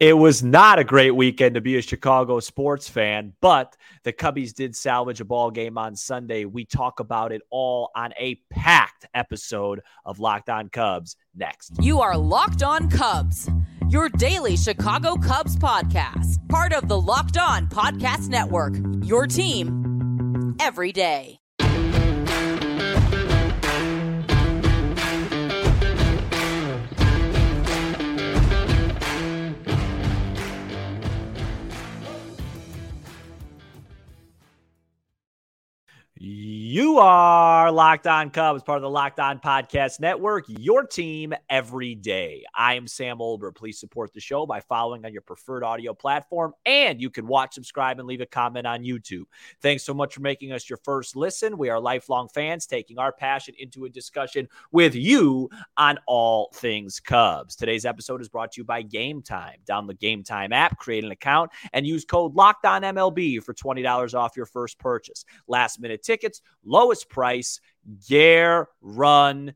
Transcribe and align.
It 0.00 0.16
was 0.16 0.44
not 0.44 0.78
a 0.78 0.84
great 0.84 1.10
weekend 1.10 1.56
to 1.56 1.60
be 1.60 1.76
a 1.76 1.82
Chicago 1.82 2.38
sports 2.38 2.88
fan, 2.88 3.32
but 3.40 3.76
the 4.04 4.12
Cubbies 4.12 4.54
did 4.54 4.76
salvage 4.76 5.20
a 5.20 5.24
ball 5.24 5.50
game 5.50 5.76
on 5.76 5.96
Sunday. 5.96 6.44
We 6.44 6.64
talk 6.64 7.00
about 7.00 7.32
it 7.32 7.42
all 7.50 7.90
on 7.96 8.12
a 8.16 8.36
packed 8.48 9.06
episode 9.12 9.80
of 10.04 10.20
Locked 10.20 10.50
On 10.50 10.68
Cubs 10.68 11.16
next. 11.34 11.72
You 11.80 12.00
are 12.00 12.16
Locked 12.16 12.62
On 12.62 12.88
Cubs, 12.88 13.50
your 13.88 14.08
daily 14.08 14.56
Chicago 14.56 15.16
Cubs 15.16 15.56
podcast, 15.56 16.48
part 16.48 16.72
of 16.72 16.86
the 16.86 17.00
Locked 17.00 17.36
On 17.36 17.66
Podcast 17.66 18.28
Network. 18.28 18.74
Your 19.02 19.26
team 19.26 20.54
every 20.60 20.92
day. 20.92 21.40
You 36.20 36.98
are 36.98 37.70
Locked 37.70 38.08
On 38.08 38.30
Cubs, 38.30 38.64
part 38.64 38.78
of 38.78 38.82
the 38.82 38.90
Locked 38.90 39.20
On 39.20 39.38
Podcast 39.38 40.00
Network, 40.00 40.46
your 40.48 40.84
team 40.84 41.32
every 41.48 41.94
day. 41.94 42.42
I 42.56 42.74
am 42.74 42.88
Sam 42.88 43.18
Olber. 43.18 43.54
Please 43.54 43.78
support 43.78 44.12
the 44.12 44.18
show 44.18 44.44
by 44.44 44.58
following 44.58 45.04
on 45.04 45.12
your 45.12 45.22
preferred 45.22 45.62
audio 45.62 45.94
platform, 45.94 46.54
and 46.66 47.00
you 47.00 47.08
can 47.08 47.28
watch, 47.28 47.54
subscribe, 47.54 48.00
and 48.00 48.08
leave 48.08 48.20
a 48.20 48.26
comment 48.26 48.66
on 48.66 48.82
YouTube. 48.82 49.26
Thanks 49.62 49.84
so 49.84 49.94
much 49.94 50.12
for 50.12 50.20
making 50.20 50.50
us 50.50 50.68
your 50.68 50.78
first 50.78 51.14
listen. 51.14 51.56
We 51.56 51.68
are 51.68 51.78
lifelong 51.78 52.28
fans 52.34 52.66
taking 52.66 52.98
our 52.98 53.12
passion 53.12 53.54
into 53.56 53.84
a 53.84 53.88
discussion 53.88 54.48
with 54.72 54.96
you 54.96 55.48
on 55.76 56.00
all 56.08 56.50
things 56.52 56.98
Cubs. 56.98 57.54
Today's 57.54 57.84
episode 57.84 58.20
is 58.20 58.28
brought 58.28 58.50
to 58.52 58.60
you 58.60 58.64
by 58.64 58.82
Game 58.82 59.22
Time. 59.22 59.58
Down 59.66 59.86
the 59.86 59.94
Game 59.94 60.24
Time 60.24 60.52
app, 60.52 60.78
create 60.78 61.04
an 61.04 61.12
account, 61.12 61.52
and 61.72 61.86
use 61.86 62.04
code 62.04 62.34
Locked 62.34 62.64
On 62.64 62.82
MLB 62.82 63.40
for 63.40 63.54
$20 63.54 64.18
off 64.18 64.36
your 64.36 64.46
first 64.46 64.80
purchase. 64.80 65.24
Last 65.46 65.78
minute 65.78 66.02
tickets, 66.08 66.40
lowest 66.64 67.08
price, 67.10 67.60
guaranteed. 68.08 69.54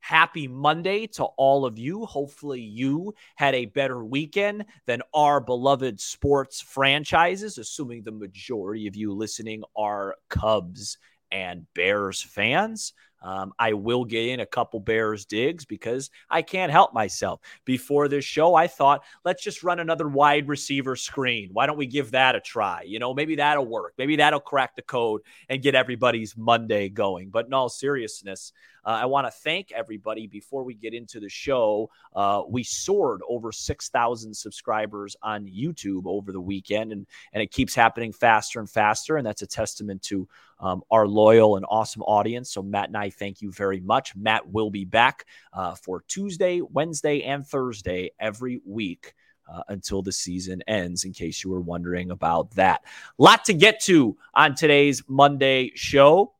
Happy 0.00 0.46
Monday 0.46 1.06
to 1.06 1.24
all 1.24 1.64
of 1.64 1.78
you. 1.78 2.04
Hopefully, 2.04 2.60
you 2.60 3.14
had 3.36 3.54
a 3.54 3.66
better 3.66 4.04
weekend 4.04 4.66
than 4.86 5.02
our 5.14 5.40
beloved 5.40 6.00
sports 6.00 6.60
franchises, 6.60 7.58
assuming 7.58 8.02
the 8.02 8.12
majority 8.12 8.86
of 8.86 8.96
you 8.96 9.12
listening 9.12 9.62
are 9.76 10.16
Cubs 10.28 10.98
and 11.30 11.66
Bears 11.74 12.22
fans. 12.22 12.92
Um, 13.22 13.52
I 13.58 13.72
will 13.72 14.04
get 14.04 14.28
in 14.28 14.40
a 14.40 14.46
couple 14.46 14.80
Bears 14.80 15.24
digs 15.24 15.64
because 15.64 16.10
I 16.30 16.42
can't 16.42 16.70
help 16.70 16.92
myself. 16.94 17.40
Before 17.64 18.08
this 18.08 18.24
show, 18.24 18.54
I 18.54 18.66
thought, 18.66 19.04
let's 19.24 19.42
just 19.42 19.62
run 19.62 19.80
another 19.80 20.08
wide 20.08 20.48
receiver 20.48 20.96
screen. 20.96 21.50
Why 21.52 21.66
don't 21.66 21.78
we 21.78 21.86
give 21.86 22.12
that 22.12 22.36
a 22.36 22.40
try? 22.40 22.82
You 22.82 22.98
know, 22.98 23.14
maybe 23.14 23.36
that'll 23.36 23.66
work. 23.66 23.94
Maybe 23.98 24.16
that'll 24.16 24.40
crack 24.40 24.76
the 24.76 24.82
code 24.82 25.22
and 25.48 25.62
get 25.62 25.74
everybody's 25.74 26.36
Monday 26.36 26.88
going. 26.88 27.30
But 27.30 27.46
in 27.46 27.54
all 27.54 27.68
seriousness, 27.68 28.52
uh, 28.86 29.00
I 29.02 29.06
want 29.06 29.26
to 29.26 29.32
thank 29.32 29.72
everybody 29.72 30.28
before 30.28 30.62
we 30.62 30.74
get 30.74 30.94
into 30.94 31.18
the 31.18 31.28
show. 31.28 31.90
Uh, 32.14 32.42
we 32.48 32.62
soared 32.62 33.20
over 33.28 33.50
6,000 33.50 34.32
subscribers 34.32 35.16
on 35.22 35.46
YouTube 35.46 36.02
over 36.06 36.30
the 36.30 36.40
weekend, 36.40 36.92
and, 36.92 37.04
and 37.32 37.42
it 37.42 37.50
keeps 37.50 37.74
happening 37.74 38.12
faster 38.12 38.60
and 38.60 38.70
faster. 38.70 39.16
And 39.16 39.26
that's 39.26 39.42
a 39.42 39.46
testament 39.46 40.02
to 40.04 40.28
um, 40.60 40.82
our 40.90 41.08
loyal 41.08 41.56
and 41.56 41.66
awesome 41.68 42.02
audience. 42.02 42.52
So, 42.52 42.62
Matt 42.62 42.86
and 42.86 42.96
I 42.96 43.10
thank 43.10 43.42
you 43.42 43.50
very 43.50 43.80
much. 43.80 44.14
Matt 44.14 44.48
will 44.48 44.70
be 44.70 44.84
back 44.84 45.26
uh, 45.52 45.74
for 45.74 46.04
Tuesday, 46.06 46.60
Wednesday, 46.60 47.22
and 47.22 47.44
Thursday 47.44 48.12
every 48.20 48.60
week. 48.64 49.14
Uh, 49.48 49.62
until 49.68 50.02
the 50.02 50.10
season 50.10 50.60
ends, 50.66 51.04
in 51.04 51.12
case 51.12 51.44
you 51.44 51.50
were 51.50 51.60
wondering 51.60 52.10
about 52.10 52.50
that. 52.56 52.82
Lot 53.16 53.44
to 53.44 53.54
get 53.54 53.78
to 53.84 54.16
on 54.34 54.56
today's 54.56 55.04
Monday 55.06 55.70
show. 55.76 56.32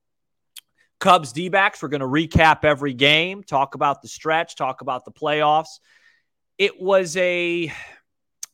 Cubs 0.99 1.33
D 1.33 1.49
backs, 1.49 1.83
we're 1.83 1.89
going 1.89 2.01
to 2.01 2.07
recap 2.07 2.65
every 2.65 2.95
game, 2.95 3.43
talk 3.43 3.75
about 3.75 4.03
the 4.03 4.09
stretch, 4.09 4.57
talk 4.57 4.81
about 4.81 5.05
the 5.05 5.13
playoffs. 5.13 5.81
It 6.59 6.81
was 6.81 7.17
a 7.17 7.73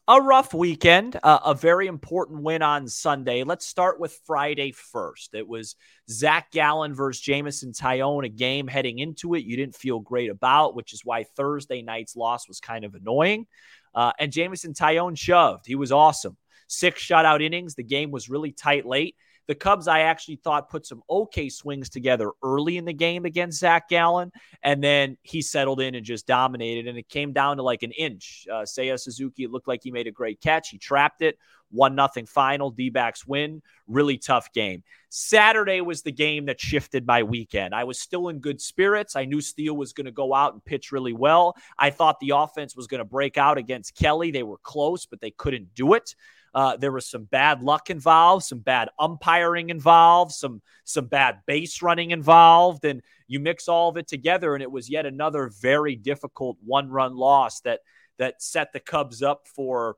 a 0.08 0.20
rough 0.20 0.52
weekend, 0.52 1.18
uh, 1.22 1.38
a 1.44 1.54
very 1.54 1.86
important 1.86 2.42
win 2.42 2.60
on 2.60 2.88
Sunday. 2.88 3.44
Let's 3.44 3.66
start 3.66 4.00
with 4.00 4.18
Friday 4.26 4.72
first. 4.72 5.32
It 5.32 5.46
was 5.46 5.76
Zach 6.10 6.50
Gallen 6.50 6.92
versus 6.92 7.22
Jameson 7.22 7.72
Taillon, 7.72 8.26
a 8.26 8.28
game 8.28 8.66
heading 8.66 8.98
into 8.98 9.34
it 9.34 9.44
you 9.44 9.56
didn't 9.56 9.76
feel 9.76 10.00
great 10.00 10.28
about, 10.28 10.74
which 10.74 10.92
is 10.92 11.04
why 11.04 11.22
Thursday 11.22 11.82
night's 11.82 12.16
loss 12.16 12.48
was 12.48 12.58
kind 12.58 12.84
of 12.84 12.94
annoying. 12.94 13.46
Uh, 13.94 14.12
and 14.18 14.32
Jameson 14.32 14.74
Taillon 14.74 15.16
shoved. 15.16 15.66
He 15.66 15.76
was 15.76 15.92
awesome. 15.92 16.36
Six 16.66 17.02
shutout 17.02 17.42
innings. 17.42 17.76
The 17.76 17.84
game 17.84 18.10
was 18.10 18.28
really 18.28 18.50
tight 18.50 18.84
late. 18.84 19.14
The 19.48 19.54
Cubs, 19.54 19.88
I 19.88 20.00
actually 20.00 20.36
thought, 20.36 20.70
put 20.70 20.86
some 20.86 21.02
okay 21.10 21.48
swings 21.48 21.88
together 21.88 22.30
early 22.42 22.76
in 22.76 22.84
the 22.84 22.92
game 22.92 23.24
against 23.24 23.58
Zach 23.58 23.88
Gallen, 23.88 24.30
and 24.62 24.82
then 24.82 25.16
he 25.22 25.42
settled 25.42 25.80
in 25.80 25.94
and 25.94 26.04
just 26.04 26.26
dominated. 26.26 26.86
And 26.86 26.96
it 26.96 27.08
came 27.08 27.32
down 27.32 27.56
to 27.56 27.62
like 27.62 27.82
an 27.82 27.92
inch. 27.92 28.46
Uh, 28.50 28.62
Seiya 28.62 28.98
Suzuki, 28.98 29.44
it 29.44 29.50
looked 29.50 29.68
like 29.68 29.80
he 29.82 29.90
made 29.90 30.06
a 30.06 30.12
great 30.12 30.40
catch. 30.40 30.68
He 30.68 30.78
trapped 30.78 31.22
it. 31.22 31.38
One 31.72 31.94
nothing 31.94 32.26
final. 32.26 32.70
D 32.70 32.90
backs 32.90 33.26
win. 33.26 33.62
Really 33.88 34.18
tough 34.18 34.52
game. 34.52 34.82
Saturday 35.08 35.80
was 35.80 36.02
the 36.02 36.12
game 36.12 36.46
that 36.46 36.60
shifted 36.60 37.06
my 37.06 37.22
weekend. 37.22 37.74
I 37.74 37.84
was 37.84 37.98
still 37.98 38.28
in 38.28 38.38
good 38.40 38.60
spirits. 38.60 39.16
I 39.16 39.24
knew 39.24 39.40
Steele 39.40 39.76
was 39.76 39.92
going 39.92 40.04
to 40.04 40.12
go 40.12 40.34
out 40.34 40.52
and 40.52 40.64
pitch 40.64 40.92
really 40.92 41.14
well. 41.14 41.56
I 41.78 41.90
thought 41.90 42.20
the 42.20 42.32
offense 42.36 42.76
was 42.76 42.86
going 42.86 42.98
to 42.98 43.04
break 43.04 43.38
out 43.38 43.58
against 43.58 43.94
Kelly. 43.94 44.30
They 44.30 44.42
were 44.42 44.58
close, 44.58 45.06
but 45.06 45.20
they 45.20 45.30
couldn't 45.30 45.74
do 45.74 45.94
it. 45.94 46.14
Uh, 46.54 46.76
there 46.76 46.92
was 46.92 47.06
some 47.06 47.24
bad 47.24 47.62
luck 47.62 47.88
involved, 47.88 48.44
some 48.44 48.58
bad 48.58 48.90
umpiring 48.98 49.70
involved, 49.70 50.32
some 50.32 50.60
some 50.84 51.06
bad 51.06 51.40
base 51.46 51.80
running 51.80 52.10
involved, 52.10 52.84
and 52.84 53.02
you 53.26 53.40
mix 53.40 53.68
all 53.68 53.88
of 53.88 53.96
it 53.96 54.06
together, 54.06 54.54
and 54.54 54.62
it 54.62 54.70
was 54.70 54.90
yet 54.90 55.06
another 55.06 55.50
very 55.60 55.96
difficult 55.96 56.58
one 56.64 56.90
run 56.90 57.16
loss 57.16 57.60
that 57.60 57.80
that 58.18 58.42
set 58.42 58.72
the 58.72 58.80
Cubs 58.80 59.22
up 59.22 59.46
for 59.46 59.96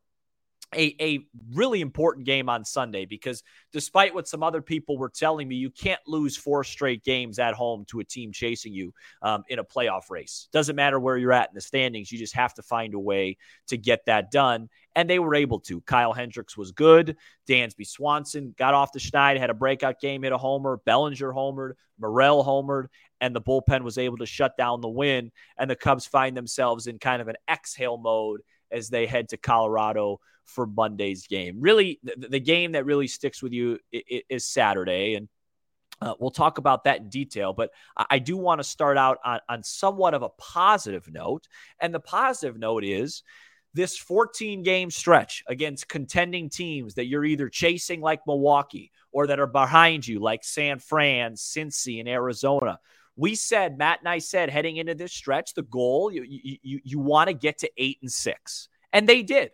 a, 0.75 0.95
a 1.01 1.27
really 1.53 1.81
important 1.81 2.27
game 2.27 2.49
on 2.49 2.65
Sunday 2.65 3.05
because 3.05 3.43
despite 3.73 4.15
what 4.15 4.29
some 4.29 4.43
other 4.43 4.63
people 4.63 4.99
were 4.99 5.09
telling 5.09 5.49
me, 5.49 5.57
you 5.57 5.71
can't 5.71 6.01
lose 6.07 6.37
four 6.37 6.65
straight 6.65 7.03
games 7.05 7.39
at 7.39 7.55
home 7.55 7.85
to 7.87 8.01
a 8.01 8.05
team 8.05 8.33
chasing 8.33 8.73
you 8.73 8.93
um, 9.23 9.45
in 9.49 9.59
a 9.59 9.65
playoff 9.65 10.11
race. 10.11 10.49
Doesn't 10.53 10.77
matter 10.77 11.01
where 11.01 11.17
you're 11.17 11.33
at 11.33 11.49
in 11.49 11.55
the 11.55 11.61
standings, 11.61 12.11
you 12.13 12.19
just 12.19 12.35
have 12.35 12.55
to 12.55 12.63
find 12.63 12.95
a 12.95 12.99
way 12.99 13.37
to 13.69 13.77
get 13.77 14.05
that 14.07 14.31
done. 14.31 14.69
And 14.97 15.11
they 15.11 15.19
were 15.19 15.35
able 15.35 15.59
to. 15.61 15.81
Kyle 15.81 16.13
Hendricks 16.13 16.57
was 16.57 16.71
good. 16.71 17.17
Dansby 17.49 17.87
Swanson 17.87 18.55
got 18.57 18.75
off 18.75 18.93
the 18.93 19.01
schneid, 19.01 19.39
had 19.39 19.51
a 19.51 19.55
breakout 19.55 20.01
game, 20.01 20.23
hit 20.23 20.33
a 20.33 20.39
homer. 20.39 20.81
Bellinger 20.85 21.33
homered, 21.33 21.73
Morel 21.99 22.45
homered, 22.45 22.87
and 23.21 23.35
the 23.35 23.41
bullpen 23.41 23.83
was 23.83 23.99
able 23.99 24.19
to 24.19 24.27
shut 24.27 24.57
down 24.57 24.81
the 24.81 24.89
win. 24.89 25.33
And 25.59 25.69
the 25.69 25.77
Cubs 25.77 26.07
find 26.07 26.37
themselves 26.37 26.87
in 26.87 26.99
kind 26.99 27.21
of 27.21 27.29
an 27.29 27.37
exhale 27.51 27.97
mode 27.97 28.43
as 28.75 28.89
they 28.89 29.07
head 29.07 29.29
to 29.31 29.37
Colorado 29.37 30.21
for 30.45 30.67
Monday's 30.67 31.27
game. 31.27 31.57
Really, 31.61 32.01
the, 32.03 32.41
game 32.41 32.73
that 32.73 32.85
really 32.85 33.07
sticks 33.07 33.43
with 33.43 33.53
you 33.53 33.79
is, 33.91 34.45
Saturday. 34.45 35.15
And 35.15 35.29
uh, 36.01 36.15
we'll 36.19 36.31
talk 36.31 36.59
about 36.59 36.85
that 36.85 37.01
in 37.01 37.09
detail, 37.09 37.53
but 37.53 37.71
I, 37.97 38.07
I 38.11 38.19
do 38.19 38.37
want 38.37 38.59
to 38.59 38.65
start 38.65 38.99
out 38.99 39.19
on, 39.25 39.41
on 39.49 39.63
somewhat 39.63 40.15
of 40.15 40.23
a 40.23 40.29
positive 40.29 41.11
note. 41.11 41.47
And 41.81 41.95
the 41.95 42.01
positive 42.01 42.59
note 42.59 42.85
is 42.85 43.23
this 43.75 43.97
14 43.97 44.63
game 44.63 44.91
stretch 44.91 45.43
against 45.49 45.89
contending 45.89 46.49
teams 46.49 46.95
that 46.95 47.07
you're 47.07 47.25
either 47.25 47.49
chasing 47.49 48.01
like 48.01 48.27
Milwaukee 48.27 48.93
or 49.13 49.27
that 49.27 49.41
are 49.41 49.47
behind 49.47 50.07
you 50.07 50.21
like 50.21 50.45
San 50.45 50.79
Fran, 50.79 51.35
Cincy, 51.35 52.01
and 52.01 52.09
Arizona. 52.09 52.79
We 53.17 53.35
said, 53.35 53.79
Matt 53.79 54.01
and 54.01 54.09
I 54.09 54.19
said, 54.19 54.51
heading 54.51 54.77
into 54.77 54.95
this 54.95 55.13
stretch, 55.13 55.55
the 55.55 55.63
goal, 55.63 56.11
you, 56.11 56.25
you, 56.27 56.81
you 56.83 56.99
want 56.99 57.29
to 57.29 57.35
get 57.35 57.59
to 57.59 57.71
eight 57.77 57.99
and 58.03 58.11
six. 58.11 58.69
And 58.93 59.09
they 59.09 59.23
did. 59.23 59.51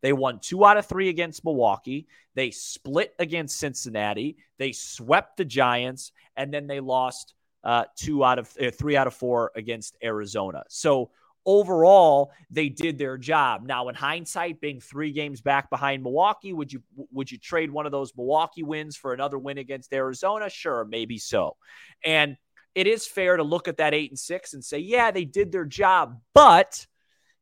They 0.00 0.12
won 0.12 0.38
two 0.40 0.64
out 0.64 0.76
of 0.76 0.86
three 0.86 1.08
against 1.08 1.44
Milwaukee. 1.44 2.06
They 2.34 2.50
split 2.50 3.14
against 3.18 3.58
Cincinnati. 3.58 4.36
They 4.58 4.72
swept 4.72 5.36
the 5.36 5.44
Giants, 5.44 6.12
and 6.36 6.54
then 6.54 6.66
they 6.66 6.80
lost 6.80 7.34
uh, 7.64 7.84
two 7.96 8.24
out 8.24 8.38
of 8.38 8.52
uh, 8.62 8.70
three 8.70 8.96
out 8.96 9.06
of 9.06 9.14
four 9.14 9.50
against 9.56 9.96
Arizona. 10.02 10.62
So 10.68 11.10
overall, 11.44 12.30
they 12.50 12.68
did 12.68 12.96
their 12.96 13.18
job. 13.18 13.66
Now, 13.66 13.88
in 13.88 13.94
hindsight, 13.94 14.60
being 14.60 14.80
three 14.80 15.12
games 15.12 15.40
back 15.40 15.68
behind 15.68 16.02
Milwaukee, 16.02 16.52
would 16.52 16.72
you 16.72 16.82
would 17.10 17.30
you 17.30 17.38
trade 17.38 17.70
one 17.70 17.86
of 17.86 17.92
those 17.92 18.12
Milwaukee 18.16 18.62
wins 18.62 18.96
for 18.96 19.12
another 19.12 19.38
win 19.38 19.58
against 19.58 19.92
Arizona? 19.92 20.48
Sure, 20.48 20.84
maybe 20.84 21.18
so. 21.18 21.56
And 22.04 22.36
it 22.78 22.86
is 22.86 23.08
fair 23.08 23.36
to 23.36 23.42
look 23.42 23.66
at 23.66 23.78
that 23.78 23.92
eight 23.92 24.12
and 24.12 24.18
six 24.18 24.54
and 24.54 24.64
say, 24.64 24.78
yeah, 24.78 25.10
they 25.10 25.24
did 25.24 25.50
their 25.50 25.64
job, 25.64 26.20
but 26.32 26.86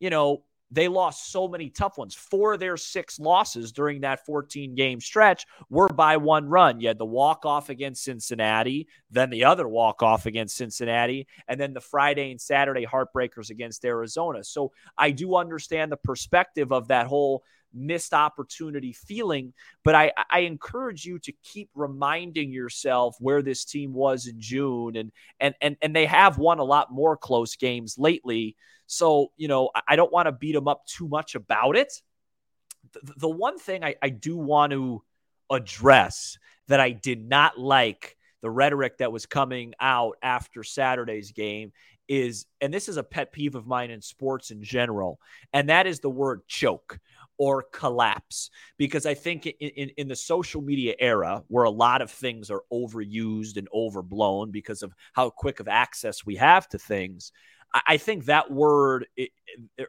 you 0.00 0.08
know 0.08 0.44
they 0.70 0.88
lost 0.88 1.30
so 1.30 1.46
many 1.46 1.68
tough 1.68 1.98
ones. 1.98 2.14
Four 2.14 2.54
of 2.54 2.60
their 2.60 2.78
six 2.78 3.20
losses 3.20 3.70
during 3.70 4.00
that 4.00 4.24
14 4.24 4.74
game 4.74 4.98
stretch 4.98 5.46
were 5.68 5.88
by 5.88 6.16
one 6.16 6.48
run. 6.48 6.80
You 6.80 6.88
had 6.88 6.98
the 6.98 7.04
walk 7.04 7.44
off 7.44 7.68
against 7.68 8.02
Cincinnati, 8.02 8.88
then 9.10 9.28
the 9.28 9.44
other 9.44 9.68
walk 9.68 10.02
off 10.02 10.24
against 10.24 10.56
Cincinnati, 10.56 11.28
and 11.46 11.60
then 11.60 11.74
the 11.74 11.80
Friday 11.82 12.30
and 12.30 12.40
Saturday 12.40 12.86
heartbreakers 12.86 13.50
against 13.50 13.84
Arizona. 13.84 14.42
So 14.42 14.72
I 14.96 15.10
do 15.10 15.36
understand 15.36 15.92
the 15.92 15.98
perspective 15.98 16.72
of 16.72 16.88
that 16.88 17.06
whole 17.06 17.44
missed 17.76 18.14
opportunity 18.14 18.92
feeling. 18.92 19.52
But 19.84 19.94
I, 19.94 20.12
I 20.30 20.40
encourage 20.40 21.04
you 21.04 21.18
to 21.20 21.32
keep 21.42 21.70
reminding 21.74 22.52
yourself 22.52 23.16
where 23.20 23.42
this 23.42 23.64
team 23.64 23.92
was 23.92 24.26
in 24.26 24.40
June, 24.40 24.96
and 24.96 25.12
and 25.40 25.54
and 25.60 25.76
and 25.82 25.94
they 25.94 26.06
have 26.06 26.38
won 26.38 26.58
a 26.58 26.64
lot 26.64 26.92
more 26.92 27.16
close 27.16 27.56
games 27.56 27.96
lately. 27.98 28.56
So 28.86 29.32
you 29.36 29.48
know 29.48 29.70
I 29.86 29.96
don't 29.96 30.12
want 30.12 30.26
to 30.26 30.32
beat 30.32 30.52
them 30.52 30.68
up 30.68 30.86
too 30.86 31.08
much 31.08 31.34
about 31.34 31.76
it. 31.76 31.92
The, 32.92 33.14
the 33.18 33.28
one 33.28 33.58
thing 33.58 33.84
I, 33.84 33.96
I 34.00 34.08
do 34.08 34.36
want 34.36 34.72
to 34.72 35.02
address 35.50 36.38
that 36.68 36.80
I 36.80 36.90
did 36.90 37.28
not 37.28 37.58
like 37.58 38.16
the 38.42 38.50
rhetoric 38.50 38.98
that 38.98 39.12
was 39.12 39.26
coming 39.26 39.74
out 39.80 40.16
after 40.22 40.62
Saturday's 40.62 41.32
game 41.32 41.72
is, 42.08 42.46
and 42.60 42.72
this 42.72 42.88
is 42.88 42.96
a 42.96 43.02
pet 43.02 43.32
peeve 43.32 43.54
of 43.54 43.66
mine 43.66 43.90
in 43.90 44.00
sports 44.00 44.50
in 44.50 44.62
general, 44.62 45.18
and 45.52 45.68
that 45.68 45.86
is 45.86 46.00
the 46.00 46.10
word 46.10 46.46
choke 46.46 46.98
or 47.38 47.64
collapse. 47.72 48.50
Because 48.76 49.06
I 49.06 49.14
think 49.14 49.46
in, 49.46 49.70
in, 49.70 49.90
in, 49.96 50.08
the 50.08 50.16
social 50.16 50.62
media 50.62 50.94
era, 50.98 51.42
where 51.48 51.64
a 51.64 51.70
lot 51.70 52.02
of 52.02 52.10
things 52.10 52.50
are 52.50 52.62
overused 52.72 53.56
and 53.56 53.68
overblown 53.72 54.50
because 54.50 54.82
of 54.82 54.92
how 55.12 55.30
quick 55.30 55.60
of 55.60 55.68
access 55.68 56.24
we 56.24 56.36
have 56.36 56.68
to 56.70 56.78
things, 56.78 57.32
I 57.86 57.96
think 57.96 58.26
that 58.26 58.50
word 58.50 59.06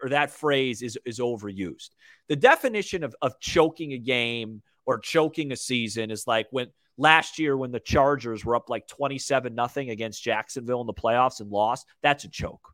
or 0.02 0.10
that 0.10 0.32
phrase 0.32 0.82
is, 0.82 0.98
is 1.06 1.20
overused. 1.20 1.90
The 2.28 2.36
definition 2.36 3.04
of, 3.04 3.16
of 3.22 3.40
choking 3.40 3.94
a 3.94 3.98
game 3.98 4.62
or 4.86 5.00
choking 5.00 5.52
a 5.52 5.56
season 5.56 6.12
is 6.12 6.28
like 6.28 6.48
when 6.52 6.68
last 6.98 7.40
year 7.40 7.56
when 7.56 7.72
the 7.72 7.80
Chargers 7.80 8.44
were 8.44 8.56
up 8.56 8.70
like 8.70 8.88
27 8.88 9.54
nothing 9.54 9.90
against 9.90 10.24
Jacksonville 10.24 10.82
in 10.82 10.88
the 10.88 10.94
playoffs 10.94 11.40
and 11.40 11.52
lost. 11.52 11.86
That's 12.02 12.24
a 12.24 12.30
choke. 12.30 12.74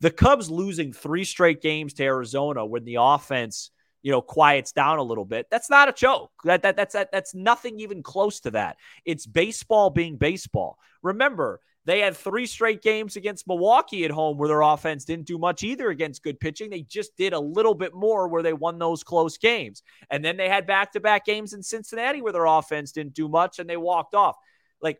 The 0.00 0.10
Cubs 0.10 0.50
losing 0.50 0.92
three 0.92 1.24
straight 1.24 1.60
games 1.60 1.94
to 1.94 2.04
Arizona 2.04 2.64
when 2.64 2.84
the 2.84 2.98
offense– 3.00 3.70
you 4.04 4.12
know, 4.12 4.20
quiets 4.20 4.70
down 4.70 4.98
a 4.98 5.02
little 5.02 5.24
bit. 5.24 5.46
That's 5.50 5.70
not 5.70 5.88
a 5.88 5.92
joke. 5.92 6.30
That, 6.44 6.62
that 6.62 6.76
that's 6.76 6.92
that, 6.92 7.10
that's 7.10 7.34
nothing 7.34 7.80
even 7.80 8.02
close 8.02 8.38
to 8.40 8.50
that. 8.52 8.76
It's 9.06 9.26
baseball 9.26 9.88
being 9.88 10.18
baseball. 10.18 10.78
Remember, 11.02 11.60
they 11.86 12.00
had 12.00 12.14
three 12.14 12.44
straight 12.44 12.82
games 12.82 13.16
against 13.16 13.48
Milwaukee 13.48 14.04
at 14.04 14.10
home 14.10 14.36
where 14.36 14.48
their 14.48 14.60
offense 14.60 15.06
didn't 15.06 15.26
do 15.26 15.38
much 15.38 15.62
either 15.62 15.88
against 15.88 16.22
good 16.22 16.38
pitching. 16.38 16.68
They 16.68 16.82
just 16.82 17.16
did 17.16 17.32
a 17.32 17.40
little 17.40 17.74
bit 17.74 17.94
more 17.94 18.28
where 18.28 18.42
they 18.42 18.52
won 18.52 18.78
those 18.78 19.02
close 19.02 19.38
games. 19.38 19.82
And 20.10 20.22
then 20.22 20.36
they 20.36 20.50
had 20.50 20.66
back 20.66 20.92
to 20.92 21.00
back 21.00 21.24
games 21.24 21.54
in 21.54 21.62
Cincinnati 21.62 22.20
where 22.20 22.32
their 22.32 22.44
offense 22.44 22.92
didn't 22.92 23.14
do 23.14 23.28
much 23.28 23.58
and 23.58 23.68
they 23.68 23.78
walked 23.78 24.14
off. 24.14 24.36
Like 24.82 24.98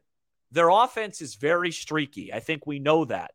their 0.50 0.70
offense 0.70 1.20
is 1.20 1.34
very 1.34 1.72
streaky. 1.72 2.32
I 2.32 2.40
think 2.40 2.66
we 2.66 2.78
know 2.78 3.04
that 3.04 3.32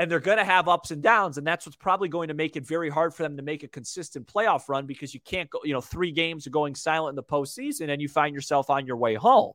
and 0.00 0.10
they're 0.10 0.18
going 0.18 0.38
to 0.38 0.44
have 0.44 0.66
ups 0.66 0.92
and 0.92 1.02
downs 1.02 1.36
and 1.36 1.46
that's 1.46 1.66
what's 1.66 1.76
probably 1.76 2.08
going 2.08 2.28
to 2.28 2.34
make 2.34 2.56
it 2.56 2.66
very 2.66 2.88
hard 2.88 3.14
for 3.14 3.22
them 3.22 3.36
to 3.36 3.42
make 3.42 3.62
a 3.62 3.68
consistent 3.68 4.26
playoff 4.26 4.66
run 4.70 4.86
because 4.86 5.12
you 5.12 5.20
can't 5.20 5.50
go 5.50 5.60
you 5.62 5.74
know 5.74 5.80
three 5.82 6.10
games 6.10 6.46
are 6.46 6.50
going 6.50 6.74
silent 6.74 7.12
in 7.12 7.16
the 7.16 7.22
postseason 7.22 7.90
and 7.90 8.00
you 8.00 8.08
find 8.08 8.34
yourself 8.34 8.70
on 8.70 8.86
your 8.86 8.96
way 8.96 9.14
home. 9.14 9.52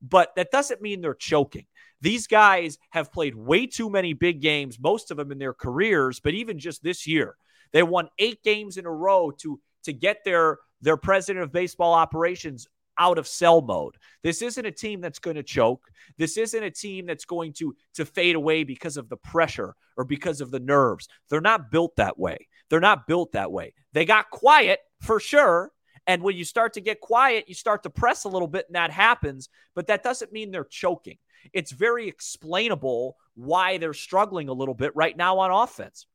But 0.00 0.34
that 0.36 0.52
doesn't 0.52 0.80
mean 0.80 1.02
they're 1.02 1.12
choking. 1.12 1.66
These 2.00 2.28
guys 2.28 2.78
have 2.90 3.12
played 3.12 3.34
way 3.34 3.66
too 3.66 3.90
many 3.90 4.14
big 4.14 4.40
games 4.40 4.78
most 4.80 5.10
of 5.10 5.16
them 5.16 5.32
in 5.32 5.38
their 5.38 5.52
careers 5.52 6.20
but 6.20 6.34
even 6.34 6.58
just 6.60 6.84
this 6.84 7.06
year 7.06 7.36
they 7.72 7.82
won 7.82 8.08
eight 8.20 8.42
games 8.44 8.76
in 8.76 8.86
a 8.86 8.92
row 8.92 9.32
to 9.38 9.60
to 9.82 9.92
get 9.92 10.18
their 10.24 10.58
their 10.80 10.96
president 10.96 11.42
of 11.42 11.52
baseball 11.52 11.94
operations 11.94 12.68
out 13.00 13.18
of 13.18 13.26
sell 13.26 13.62
mode. 13.62 13.96
This 14.22 14.42
isn't 14.42 14.66
a 14.66 14.70
team 14.70 15.00
that's 15.00 15.18
going 15.18 15.36
to 15.36 15.42
choke. 15.42 15.90
This 16.18 16.36
isn't 16.36 16.62
a 16.62 16.70
team 16.70 17.06
that's 17.06 17.24
going 17.24 17.54
to 17.54 17.74
to 17.94 18.04
fade 18.04 18.36
away 18.36 18.62
because 18.62 18.96
of 18.96 19.08
the 19.08 19.16
pressure 19.16 19.74
or 19.96 20.04
because 20.04 20.40
of 20.40 20.52
the 20.52 20.60
nerves. 20.60 21.08
They're 21.28 21.40
not 21.40 21.70
built 21.70 21.96
that 21.96 22.18
way. 22.18 22.46
They're 22.68 22.78
not 22.78 23.08
built 23.08 23.32
that 23.32 23.50
way. 23.50 23.74
They 23.92 24.04
got 24.04 24.30
quiet 24.30 24.78
for 25.00 25.18
sure. 25.18 25.72
And 26.06 26.22
when 26.22 26.36
you 26.36 26.44
start 26.44 26.74
to 26.74 26.80
get 26.80 27.00
quiet, 27.00 27.48
you 27.48 27.54
start 27.54 27.82
to 27.84 27.90
press 27.90 28.24
a 28.24 28.28
little 28.28 28.48
bit 28.48 28.66
and 28.68 28.76
that 28.76 28.90
happens, 28.90 29.48
but 29.74 29.86
that 29.88 30.02
doesn't 30.02 30.32
mean 30.32 30.50
they're 30.50 30.64
choking. 30.64 31.18
It's 31.52 31.72
very 31.72 32.06
explainable 32.06 33.16
why 33.34 33.78
they're 33.78 33.94
struggling 33.94 34.48
a 34.48 34.52
little 34.52 34.74
bit 34.74 34.94
right 34.94 35.16
now 35.16 35.38
on 35.38 35.50
offense 35.50 36.06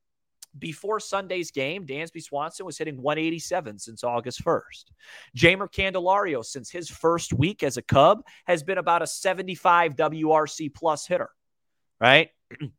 before 0.57 0.99
Sunday's 0.99 1.51
game, 1.51 1.85
Dansby 1.85 2.21
Swanson 2.21 2.65
was 2.65 2.77
hitting 2.77 3.01
187 3.01 3.79
since 3.79 4.03
August 4.03 4.43
1st. 4.43 4.85
Jeimer 5.35 5.71
Candelario, 5.71 6.43
since 6.43 6.69
his 6.69 6.89
first 6.89 7.33
week 7.33 7.63
as 7.63 7.77
a 7.77 7.81
Cub, 7.81 8.23
has 8.45 8.63
been 8.63 8.77
about 8.77 9.01
a 9.01 9.07
75 9.07 9.95
WRC 9.95 10.73
plus 10.73 11.05
hitter, 11.07 11.29
right? 11.99 12.29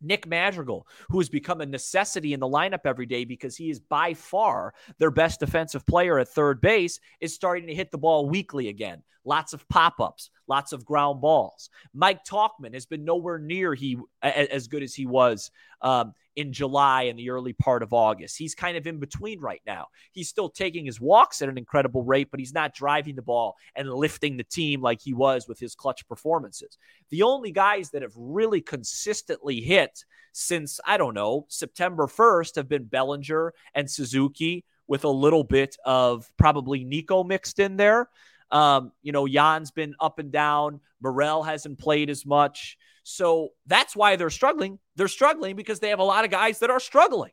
Nick 0.00 0.26
Madrigal, 0.26 0.86
who 1.08 1.18
has 1.18 1.28
become 1.28 1.60
a 1.60 1.66
necessity 1.66 2.32
in 2.32 2.40
the 2.40 2.48
lineup 2.48 2.80
every 2.84 3.06
day 3.06 3.24
because 3.24 3.56
he 3.56 3.70
is 3.70 3.80
by 3.80 4.14
far 4.14 4.72
their 4.98 5.10
best 5.10 5.40
defensive 5.40 5.84
player 5.86 6.18
at 6.18 6.28
third 6.28 6.60
base, 6.60 7.00
is 7.20 7.34
starting 7.34 7.66
to 7.66 7.74
hit 7.74 7.90
the 7.90 7.98
ball 7.98 8.28
weekly 8.28 8.68
again. 8.68 9.02
Lots 9.24 9.52
of 9.52 9.68
pop 9.68 10.00
ups, 10.00 10.30
lots 10.48 10.72
of 10.72 10.84
ground 10.84 11.20
balls. 11.20 11.70
Mike 11.94 12.24
Tauchman 12.24 12.74
has 12.74 12.86
been 12.86 13.04
nowhere 13.04 13.38
near 13.38 13.74
he 13.74 13.98
as 14.22 14.66
good 14.68 14.82
as 14.82 14.94
he 14.94 15.06
was 15.06 15.50
um, 15.82 16.14
in 16.36 16.52
July 16.52 17.04
and 17.04 17.18
the 17.18 17.30
early 17.30 17.52
part 17.52 17.82
of 17.82 17.92
August. 17.92 18.38
He's 18.38 18.54
kind 18.54 18.76
of 18.76 18.86
in 18.86 18.98
between 18.98 19.40
right 19.40 19.62
now. 19.66 19.88
He's 20.12 20.28
still 20.28 20.48
taking 20.48 20.86
his 20.86 21.00
walks 21.00 21.42
at 21.42 21.48
an 21.48 21.58
incredible 21.58 22.04
rate, 22.04 22.28
but 22.30 22.40
he's 22.40 22.54
not 22.54 22.74
driving 22.74 23.16
the 23.16 23.22
ball 23.22 23.56
and 23.74 23.92
lifting 23.92 24.36
the 24.36 24.44
team 24.44 24.80
like 24.80 25.00
he 25.00 25.14
was 25.14 25.48
with 25.48 25.58
his 25.58 25.74
clutch 25.74 26.06
performances. 26.08 26.78
The 27.10 27.22
only 27.22 27.50
guys 27.50 27.90
that 27.90 28.02
have 28.02 28.14
really 28.16 28.60
consistently 28.60 29.60
hit 29.60 30.04
since, 30.32 30.78
I 30.86 30.96
don't 30.96 31.14
know, 31.14 31.46
September 31.48 32.06
1st 32.06 32.56
have 32.56 32.68
been 32.68 32.84
Bellinger 32.84 33.52
and 33.74 33.90
Suzuki 33.90 34.64
with 34.86 35.04
a 35.04 35.08
little 35.08 35.44
bit 35.44 35.76
of 35.84 36.30
probably 36.36 36.84
Nico 36.84 37.22
mixed 37.22 37.58
in 37.58 37.76
there. 37.76 38.08
Um, 38.50 38.92
you 39.02 39.12
know, 39.12 39.26
Yan's 39.26 39.70
been 39.70 39.94
up 40.00 40.18
and 40.18 40.32
down. 40.32 40.80
Morel 41.00 41.42
hasn't 41.42 41.78
played 41.78 42.10
as 42.10 42.24
much. 42.26 42.76
So 43.02 43.50
that's 43.66 43.96
why 43.96 44.16
they're 44.16 44.30
struggling. 44.30 44.78
They're 44.96 45.08
struggling 45.08 45.56
because 45.56 45.80
they 45.80 45.88
have 45.90 45.98
a 45.98 46.04
lot 46.04 46.24
of 46.24 46.30
guys 46.30 46.58
that 46.58 46.70
are 46.70 46.80
struggling. 46.80 47.32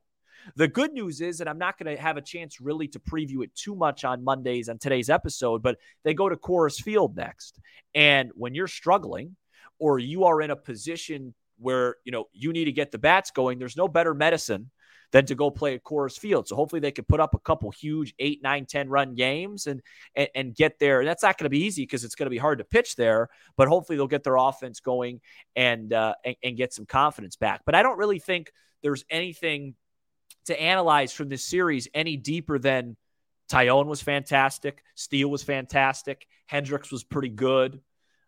The 0.56 0.67
good 0.67 0.94
news 0.94 1.21
is, 1.21 1.41
and 1.41 1.50
I'm 1.50 1.57
not 1.57 1.77
going 1.77 1.95
to 1.95 2.01
have 2.01 2.17
a 2.17 2.21
chance 2.21 2.62
really 2.62 2.88
to 2.89 3.00
preview 3.00 3.44
it 3.44 3.53
too 3.56 3.75
much 3.75 4.06
on 4.06 4.23
Mondays 4.23 4.69
on 4.69 4.77
today's 4.77 5.09
episode, 5.09 5.63
but 5.63 5.77
they 6.03 6.13
go 6.13 6.29
to 6.29 6.35
Coors 6.35 6.81
Field 6.81 7.15
next. 7.15 7.59
And 7.95 8.31
when 8.35 8.53
you're 8.53 8.67
struggling 8.67 9.35
or 9.79 9.97
you 10.00 10.25
are 10.25 10.41
in 10.41 10.51
a 10.51 10.56
position 10.56 11.33
where, 11.57 11.95
you 12.06 12.12
know, 12.12 12.25
you 12.31 12.53
need 12.53 12.65
to 12.65 12.71
get 12.71 12.91
the 12.91 12.97
bats 12.97 13.31
going, 13.31 13.57
there's 13.57 13.77
no 13.77 13.88
better 13.88 14.13
medicine 14.13 14.69
than 15.15 15.25
to 15.25 15.33
go 15.33 15.50
play 15.50 15.75
at 15.75 15.83
Coors 15.85 16.19
Field. 16.19 16.45
So 16.45 16.57
hopefully 16.57 16.81
they 16.81 16.91
could 16.91 17.07
put 17.07 17.21
up 17.21 17.33
a 17.33 17.39
couple 17.39 17.71
huge 17.71 18.13
eight, 18.19 18.43
nine, 18.43 18.65
10 18.65 18.89
run 18.89 19.15
games 19.15 19.65
and, 19.65 19.81
and, 20.13 20.27
and 20.36 20.53
get 20.53 20.77
there. 20.77 21.00
And 21.00 21.07
that's 21.07 21.24
not 21.24 21.38
going 21.38 21.45
to 21.45 21.50
be 21.50 21.63
easy 21.63 21.84
because 21.84 22.03
it's 22.03 22.15
going 22.15 22.25
to 22.25 22.31
be 22.31 22.38
hard 22.38 22.57
to 22.57 22.65
pitch 22.65 22.98
there, 22.98 23.29
but 23.55 23.69
hopefully 23.69 23.95
they'll 23.95 24.07
get 24.07 24.25
their 24.25 24.36
offense 24.36 24.81
going 24.81 25.22
and, 25.55 25.93
uh, 25.93 26.15
and, 26.25 26.36
and 26.43 26.57
get 26.57 26.74
some 26.74 26.86
confidence 26.86 27.38
back. 27.38 27.62
But 27.65 27.75
I 27.75 27.81
don't 27.81 27.98
really 27.98 28.19
think 28.19 28.51
there's 28.84 29.05
anything 29.10 29.75
to 30.48 30.62
analyze 30.62 31.13
from 31.13 31.29
this 31.29 31.45
series 31.45 31.88
any 31.93 32.17
deeper 32.17 32.60
than 32.60 32.98
Taillon 33.50 33.86
was 33.86 34.01
fantastic. 34.01 34.84
Steele 34.95 35.29
was 35.29 35.43
fantastic. 35.43 36.27
Hendricks 36.45 36.91
was 36.91 37.05
pretty 37.05 37.29
good. 37.29 37.79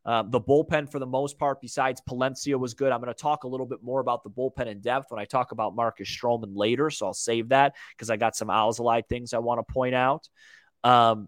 Um, 0.07 0.31
the 0.31 0.39
bullpen, 0.39 0.89
for 0.89 0.99
the 0.99 1.05
most 1.05 1.37
part, 1.37 1.59
besides 1.59 2.01
Palencia, 2.09 2.57
was 2.57 2.73
good. 2.73 2.93
I'm 2.93 3.01
going 3.01 3.13
to 3.13 3.21
talk 3.21 3.43
a 3.43 3.47
little 3.47 3.65
bit 3.65 3.83
more 3.83 3.99
about 3.99 4.23
the 4.23 4.29
bullpen 4.29 4.67
in 4.67 4.79
depth 4.79 5.11
when 5.11 5.19
I 5.19 5.25
talk 5.25 5.51
about 5.51 5.75
Marcus 5.75 6.09
Stroman 6.09 6.55
later. 6.55 6.89
So 6.89 7.07
I'll 7.07 7.13
save 7.13 7.49
that 7.49 7.75
because 7.91 8.09
I 8.09 8.15
got 8.15 8.33
some 8.33 8.47
Alzolay 8.47 9.05
things 9.05 9.33
I 9.33 9.39
want 9.39 9.59
to 9.59 9.73
point 9.73 9.95
out. 9.95 10.29
Um, 10.85 11.27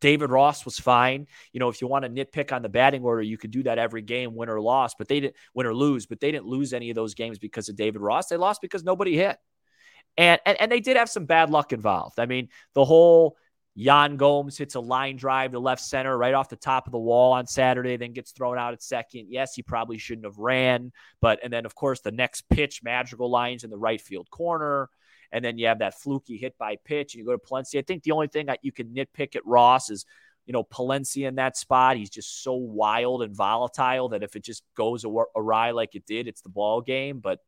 David 0.00 0.30
Ross 0.30 0.64
was 0.64 0.78
fine. 0.78 1.26
You 1.52 1.58
know, 1.58 1.70
if 1.70 1.80
you 1.80 1.88
want 1.88 2.04
to 2.04 2.10
nitpick 2.10 2.52
on 2.52 2.62
the 2.62 2.68
batting 2.68 3.02
order, 3.02 3.22
you 3.22 3.36
could 3.36 3.50
do 3.50 3.64
that 3.64 3.78
every 3.78 4.02
game, 4.02 4.36
win 4.36 4.48
or 4.48 4.60
loss, 4.60 4.94
but 4.94 5.08
they 5.08 5.18
didn't 5.18 5.34
win 5.54 5.66
or 5.66 5.74
lose, 5.74 6.06
but 6.06 6.20
they 6.20 6.30
didn't 6.30 6.46
lose 6.46 6.72
any 6.72 6.90
of 6.90 6.94
those 6.94 7.14
games 7.14 7.38
because 7.40 7.68
of 7.68 7.74
David 7.74 8.00
Ross. 8.00 8.28
They 8.28 8.36
lost 8.36 8.60
because 8.60 8.84
nobody 8.84 9.16
hit. 9.16 9.38
And, 10.16 10.40
and, 10.46 10.60
and 10.60 10.70
they 10.70 10.80
did 10.80 10.96
have 10.96 11.08
some 11.08 11.26
bad 11.26 11.50
luck 11.50 11.72
involved. 11.72 12.20
I 12.20 12.26
mean, 12.26 12.48
the 12.74 12.84
whole 12.84 13.36
Yan 13.80 14.16
Gomes 14.16 14.58
hits 14.58 14.74
a 14.74 14.80
line 14.80 15.14
drive 15.14 15.52
to 15.52 15.60
left 15.60 15.80
center 15.80 16.18
right 16.18 16.34
off 16.34 16.48
the 16.48 16.56
top 16.56 16.86
of 16.86 16.92
the 16.92 16.98
wall 16.98 17.32
on 17.32 17.46
Saturday, 17.46 17.96
then 17.96 18.12
gets 18.12 18.32
thrown 18.32 18.58
out 18.58 18.72
at 18.72 18.82
second. 18.82 19.26
Yes, 19.30 19.54
he 19.54 19.62
probably 19.62 19.98
shouldn't 19.98 20.26
have 20.26 20.36
ran, 20.36 20.90
but 21.20 21.38
and 21.44 21.52
then 21.52 21.64
of 21.64 21.76
course 21.76 22.00
the 22.00 22.10
next 22.10 22.48
pitch, 22.48 22.82
Madrigal 22.82 23.30
lines 23.30 23.62
in 23.62 23.70
the 23.70 23.78
right 23.78 24.00
field 24.00 24.28
corner, 24.30 24.90
and 25.30 25.44
then 25.44 25.58
you 25.58 25.68
have 25.68 25.78
that 25.78 26.00
fluky 26.00 26.36
hit 26.36 26.58
by 26.58 26.74
pitch, 26.84 27.14
and 27.14 27.20
you 27.20 27.24
go 27.24 27.30
to 27.30 27.38
Palencia. 27.38 27.78
I 27.78 27.82
think 27.82 28.02
the 28.02 28.10
only 28.10 28.26
thing 28.26 28.46
that 28.46 28.58
you 28.62 28.72
can 28.72 28.88
nitpick 28.88 29.36
at 29.36 29.46
Ross 29.46 29.90
is, 29.90 30.04
you 30.44 30.52
know, 30.52 30.64
Palencia 30.64 31.28
in 31.28 31.36
that 31.36 31.56
spot. 31.56 31.96
He's 31.96 32.10
just 32.10 32.42
so 32.42 32.54
wild 32.54 33.22
and 33.22 33.32
volatile 33.32 34.08
that 34.08 34.24
if 34.24 34.34
it 34.34 34.42
just 34.42 34.64
goes 34.76 35.04
awry 35.04 35.70
like 35.70 35.94
it 35.94 36.04
did, 36.04 36.26
it's 36.26 36.40
the 36.40 36.48
ball 36.48 36.80
game. 36.80 37.20
But 37.20 37.38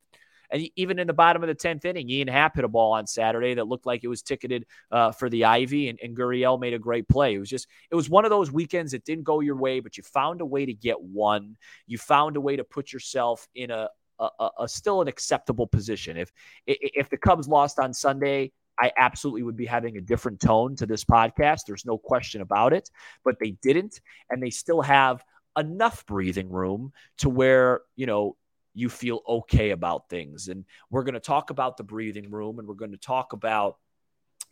And 0.52 0.68
even 0.76 0.98
in 0.98 1.06
the 1.06 1.12
bottom 1.12 1.42
of 1.42 1.48
the 1.48 1.54
10th 1.54 1.84
inning, 1.84 2.08
Ian 2.10 2.28
Happ 2.28 2.56
hit 2.56 2.64
a 2.64 2.68
ball 2.68 2.92
on 2.92 3.06
Saturday 3.06 3.54
that 3.54 3.68
looked 3.68 3.86
like 3.86 4.04
it 4.04 4.08
was 4.08 4.22
ticketed 4.22 4.66
uh, 4.90 5.12
for 5.12 5.28
the 5.28 5.44
Ivy, 5.44 5.88
and, 5.88 5.98
and 6.02 6.16
Gurriel 6.16 6.60
made 6.60 6.74
a 6.74 6.78
great 6.78 7.08
play. 7.08 7.34
It 7.34 7.38
was 7.38 7.48
just, 7.48 7.68
it 7.90 7.94
was 7.94 8.10
one 8.10 8.24
of 8.24 8.30
those 8.30 8.50
weekends 8.50 8.92
that 8.92 9.04
didn't 9.04 9.24
go 9.24 9.40
your 9.40 9.56
way, 9.56 9.80
but 9.80 9.96
you 9.96 10.02
found 10.02 10.40
a 10.40 10.46
way 10.46 10.66
to 10.66 10.74
get 10.74 11.00
one. 11.00 11.56
You 11.86 11.98
found 11.98 12.36
a 12.36 12.40
way 12.40 12.56
to 12.56 12.64
put 12.64 12.92
yourself 12.92 13.46
in 13.54 13.70
a, 13.70 13.88
a, 14.18 14.50
a, 14.60 14.68
still 14.68 15.00
an 15.00 15.08
acceptable 15.08 15.66
position. 15.66 16.16
If 16.16 16.30
if 16.66 17.08
the 17.08 17.16
Cubs 17.16 17.48
lost 17.48 17.78
on 17.78 17.94
Sunday, 17.94 18.52
I 18.78 18.92
absolutely 18.96 19.42
would 19.42 19.56
be 19.56 19.66
having 19.66 19.96
a 19.96 20.00
different 20.00 20.40
tone 20.40 20.76
to 20.76 20.86
this 20.86 21.04
podcast. 21.04 21.60
There's 21.66 21.86
no 21.86 21.98
question 21.98 22.40
about 22.40 22.72
it, 22.72 22.90
but 23.24 23.36
they 23.38 23.52
didn't, 23.62 24.00
and 24.28 24.42
they 24.42 24.50
still 24.50 24.82
have 24.82 25.24
enough 25.58 26.06
breathing 26.06 26.48
room 26.48 26.92
to 27.18 27.28
where 27.28 27.80
you 27.96 28.06
know 28.06 28.36
you 28.74 28.88
feel 28.88 29.20
okay 29.26 29.70
about 29.70 30.08
things. 30.08 30.48
And 30.48 30.64
we're 30.90 31.04
going 31.04 31.14
to 31.14 31.20
talk 31.20 31.50
about 31.50 31.76
the 31.76 31.84
breathing 31.84 32.30
room, 32.30 32.58
and 32.58 32.68
we're 32.68 32.74
going 32.74 32.92
to 32.92 32.96
talk 32.96 33.32
about 33.32 33.76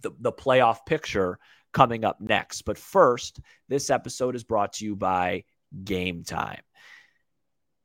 the 0.03 0.13
the 0.21 0.33
playoff 0.33 0.87
picture 0.87 1.39
coming 1.73 2.05
up 2.05 2.21
next. 2.21 2.63
But 2.63 2.79
first, 2.79 3.41
this 3.69 3.91
episode 3.91 4.35
is 4.35 4.45
brought 4.45 4.75
to 4.75 4.85
you 4.85 4.97
by 4.97 5.45
Game 5.85 6.25
Time. 6.25 6.63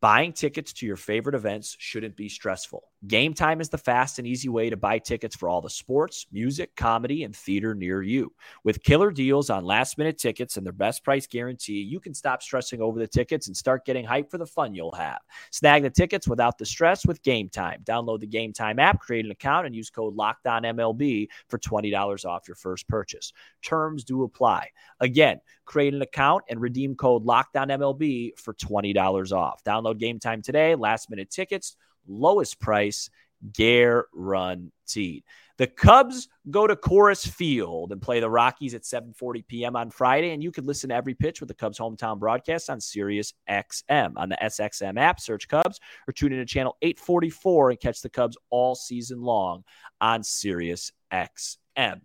Buying 0.01 0.33
tickets 0.33 0.73
to 0.73 0.85
your 0.85 0.97
favorite 0.97 1.35
events 1.35 1.75
shouldn't 1.79 2.17
be 2.17 2.29
stressful. 2.29 2.83
Game 3.07 3.33
Time 3.33 3.59
is 3.59 3.67
the 3.67 3.77
fast 3.77 4.17
and 4.17 4.25
easy 4.25 4.47
way 4.47 4.69
to 4.69 4.77
buy 4.77 4.97
tickets 4.97 5.35
for 5.35 5.49
all 5.49 5.59
the 5.59 5.69
sports, 5.69 6.25
music, 6.31 6.73
comedy, 6.77 7.23
and 7.23 7.35
theater 7.35 7.75
near 7.75 8.01
you. 8.01 8.31
With 8.63 8.81
killer 8.81 9.11
deals 9.11 9.49
on 9.49 9.65
last 9.65 9.97
minute 9.97 10.17
tickets 10.17 10.55
and 10.55 10.65
their 10.65 10.71
best 10.71 11.03
price 11.03 11.27
guarantee, 11.27 11.81
you 11.81 11.99
can 11.99 12.13
stop 12.13 12.41
stressing 12.41 12.81
over 12.81 12.97
the 12.97 13.07
tickets 13.07 13.47
and 13.47 13.57
start 13.57 13.85
getting 13.85 14.05
hyped 14.05 14.31
for 14.31 14.37
the 14.37 14.45
fun 14.45 14.73
you'll 14.73 14.95
have. 14.95 15.19
Snag 15.51 15.83
the 15.83 15.89
tickets 15.89 16.29
without 16.29 16.57
the 16.57 16.65
stress 16.65 17.05
with 17.05 17.21
Game 17.23 17.49
Time. 17.49 17.81
Download 17.83 18.21
the 18.21 18.27
Game 18.27 18.53
Time 18.53 18.79
app, 18.79 19.01
create 19.01 19.25
an 19.25 19.31
account, 19.31 19.65
and 19.65 19.75
use 19.75 19.89
code 19.89 20.15
LOCKDOWNMLB 20.15 21.27
for 21.49 21.59
$20 21.59 22.25
off 22.25 22.47
your 22.47 22.55
first 22.55 22.87
purchase. 22.87 23.33
Terms 23.61 24.05
do 24.05 24.23
apply. 24.23 24.69
Again, 25.01 25.41
create 25.65 25.93
an 25.93 26.01
account 26.03 26.45
and 26.49 26.61
redeem 26.61 26.95
code 26.95 27.25
LOCKDOWNMLB 27.25 28.39
for 28.39 28.53
$20 28.53 29.31
off. 29.33 29.61
Download 29.65 29.97
Game 29.97 30.19
Time 30.19 30.41
today. 30.41 30.75
Last 30.75 31.09
minute 31.09 31.29
tickets 31.29 31.75
lowest 32.07 32.59
price 32.59 33.09
guaranteed. 33.51 35.23
The 35.57 35.67
Cubs 35.67 36.29
go 36.49 36.65
to 36.65 36.75
Coors 36.75 37.27
Field 37.27 37.91
and 37.91 38.01
play 38.01 38.19
the 38.19 38.29
Rockies 38.29 38.73
at 38.73 38.83
7:40 38.83 39.45
p.m. 39.45 39.75
on 39.75 39.91
Friday, 39.91 40.31
and 40.31 40.41
you 40.41 40.51
can 40.51 40.65
listen 40.65 40.89
to 40.89 40.95
every 40.95 41.13
pitch 41.13 41.39
with 41.39 41.47
the 41.47 41.53
Cubs 41.53 41.77
hometown 41.77 42.17
broadcast 42.17 42.69
on 42.69 42.81
Sirius 42.81 43.33
XM 43.47 44.13
on 44.15 44.29
the 44.29 44.37
SXM 44.41 44.99
app. 44.99 45.19
Search 45.19 45.47
Cubs 45.47 45.79
or 46.07 46.13
tune 46.13 46.33
in 46.33 46.39
to 46.39 46.45
channel 46.45 46.75
844 46.81 47.71
and 47.71 47.79
catch 47.79 48.01
the 48.01 48.09
Cubs 48.09 48.37
all 48.49 48.73
season 48.73 49.21
long 49.21 49.63
on 50.01 50.23
Sirius 50.23 50.91
XM. 51.11 52.01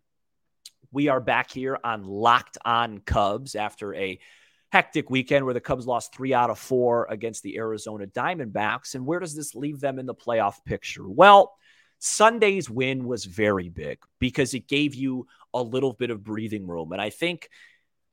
We 0.91 1.09
are 1.09 1.21
back 1.21 1.51
here 1.51 1.79
on 1.83 2.05
Locked 2.05 2.59
On 2.65 2.99
Cubs 2.99 3.55
after 3.55 3.95
a 3.95 4.19
hectic 4.71 5.11
weekend 5.11 5.45
where 5.45 5.55
the 5.55 5.61
Cubs 5.61 5.87
lost 5.87 6.15
three 6.15 6.35
out 6.35 6.51
of 6.51 6.59
four 6.59 7.07
against 7.11 7.43
the 7.43 7.57
Arizona 7.57 8.07
Diamondbacks. 8.07 8.95
And 8.95 9.07
where 9.07 9.21
does 9.21 9.35
this 9.35 9.55
leave 9.55 9.81
them 9.81 9.99
in 9.99 10.07
the 10.07 10.15
playoff 10.15 10.65
picture? 10.65 11.09
Well, 11.09 11.55
Sunday's 11.99 12.71
win 12.71 13.07
was 13.07 13.25
very 13.25 13.69
big 13.69 13.99
because 14.21 14.55
it 14.55 14.69
gave 14.69 14.95
you 14.95 15.27
a 15.55 15.63
little 15.63 15.93
bit 15.93 16.11
of 16.11 16.23
breathing 16.23 16.67
room. 16.67 16.93
And 16.93 17.01
I 17.01 17.11
think 17.11 17.49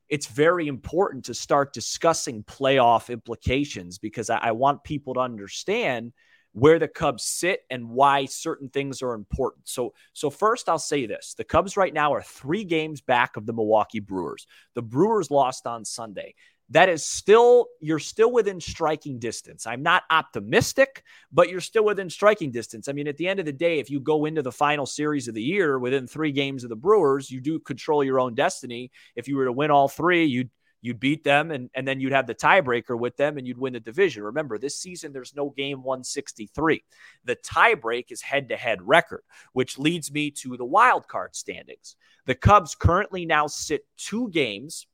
it's 0.10 0.28
very 0.28 0.68
important 0.68 1.26
to 1.26 1.34
start 1.34 1.74
discussing 1.74 2.44
playoff 2.44 3.10
implications 3.10 3.98
because 3.98 4.30
I, 4.30 4.38
I 4.38 4.52
want 4.52 4.84
people 4.84 5.16
to 5.16 5.20
understand 5.20 6.14
where 6.56 6.80
the 6.80 6.88
Cubs 6.88 7.24
sit 7.24 7.64
and 7.70 7.90
why 7.90 8.24
certain 8.24 8.70
things 8.70 9.02
are 9.02 9.14
important. 9.14 9.68
So, 9.68 9.94
so 10.14 10.30
first 10.30 10.70
I'll 10.70 10.80
say 10.80 11.06
this. 11.06 11.34
The 11.38 11.44
Cubs 11.44 11.76
right 11.76 11.94
now 11.94 12.14
are 12.14 12.22
3 12.22 12.64
games 12.64 13.02
back 13.02 13.36
of 13.36 13.46
the 13.46 13.52
Milwaukee 13.52 14.00
Brewers. 14.00 14.48
The 14.74 14.82
Brewers 14.82 15.30
lost 15.30 15.68
on 15.68 15.84
Sunday. 15.84 16.34
That 16.70 16.88
is 16.88 17.06
still 17.06 17.68
you're 17.82 18.00
still 18.00 18.32
within 18.32 18.62
striking 18.62 19.20
distance. 19.20 19.68
I'm 19.68 19.84
not 19.84 20.04
optimistic, 20.10 21.04
but 21.30 21.50
you're 21.50 21.60
still 21.60 21.84
within 21.84 22.10
striking 22.10 22.52
distance. 22.52 22.88
I 22.88 22.94
mean, 22.94 23.10
at 23.10 23.18
the 23.18 23.28
end 23.28 23.42
of 23.42 23.46
the 23.46 23.52
day, 23.52 23.80
if 23.80 23.90
you 23.90 24.00
go 24.00 24.24
into 24.24 24.42
the 24.42 24.52
final 24.52 24.86
series 24.86 25.28
of 25.28 25.36
the 25.36 25.44
year 25.44 25.78
within 25.78 26.08
3 26.08 26.32
games 26.32 26.64
of 26.64 26.70
the 26.70 26.76
Brewers, 26.78 27.30
you 27.30 27.42
do 27.42 27.60
control 27.60 28.02
your 28.02 28.20
own 28.22 28.34
destiny. 28.34 28.92
If 29.18 29.28
you 29.28 29.36
were 29.36 29.46
to 29.46 29.52
win 29.52 29.72
all 29.72 29.90
3, 29.90 30.24
you'd 30.24 30.50
you'd 30.86 31.00
beat 31.00 31.24
them 31.24 31.50
and, 31.50 31.70
and 31.74 31.88
then 31.88 32.00
you'd 32.00 32.14
have 32.14 32.28
the 32.28 32.36
tiebreaker 32.36 32.98
with 32.98 33.18
them 33.18 33.40
and 33.40 33.48
you'd 33.48 33.58
win 33.58 33.74
the 33.74 33.80
division. 33.80 34.22
Remember, 34.22 34.60
this 34.60 34.80
season 34.80 35.12
there's 35.12 35.36
no 35.36 35.50
game 35.50 35.82
163. 35.82 36.84
The 37.24 37.36
tiebreak 37.38 38.12
is 38.12 38.22
head 38.22 38.50
to 38.50 38.56
head 38.56 38.88
record, 38.88 39.24
which 39.54 39.80
leads 39.80 40.12
me 40.12 40.30
to 40.32 40.56
the 40.56 40.64
wild 40.64 41.08
card 41.08 41.36
standings. 41.36 41.96
The 42.28 42.36
Cubs 42.36 42.76
currently 42.76 43.26
now 43.26 43.48
sit 43.48 43.82
two 43.98 44.30
games 44.30 44.86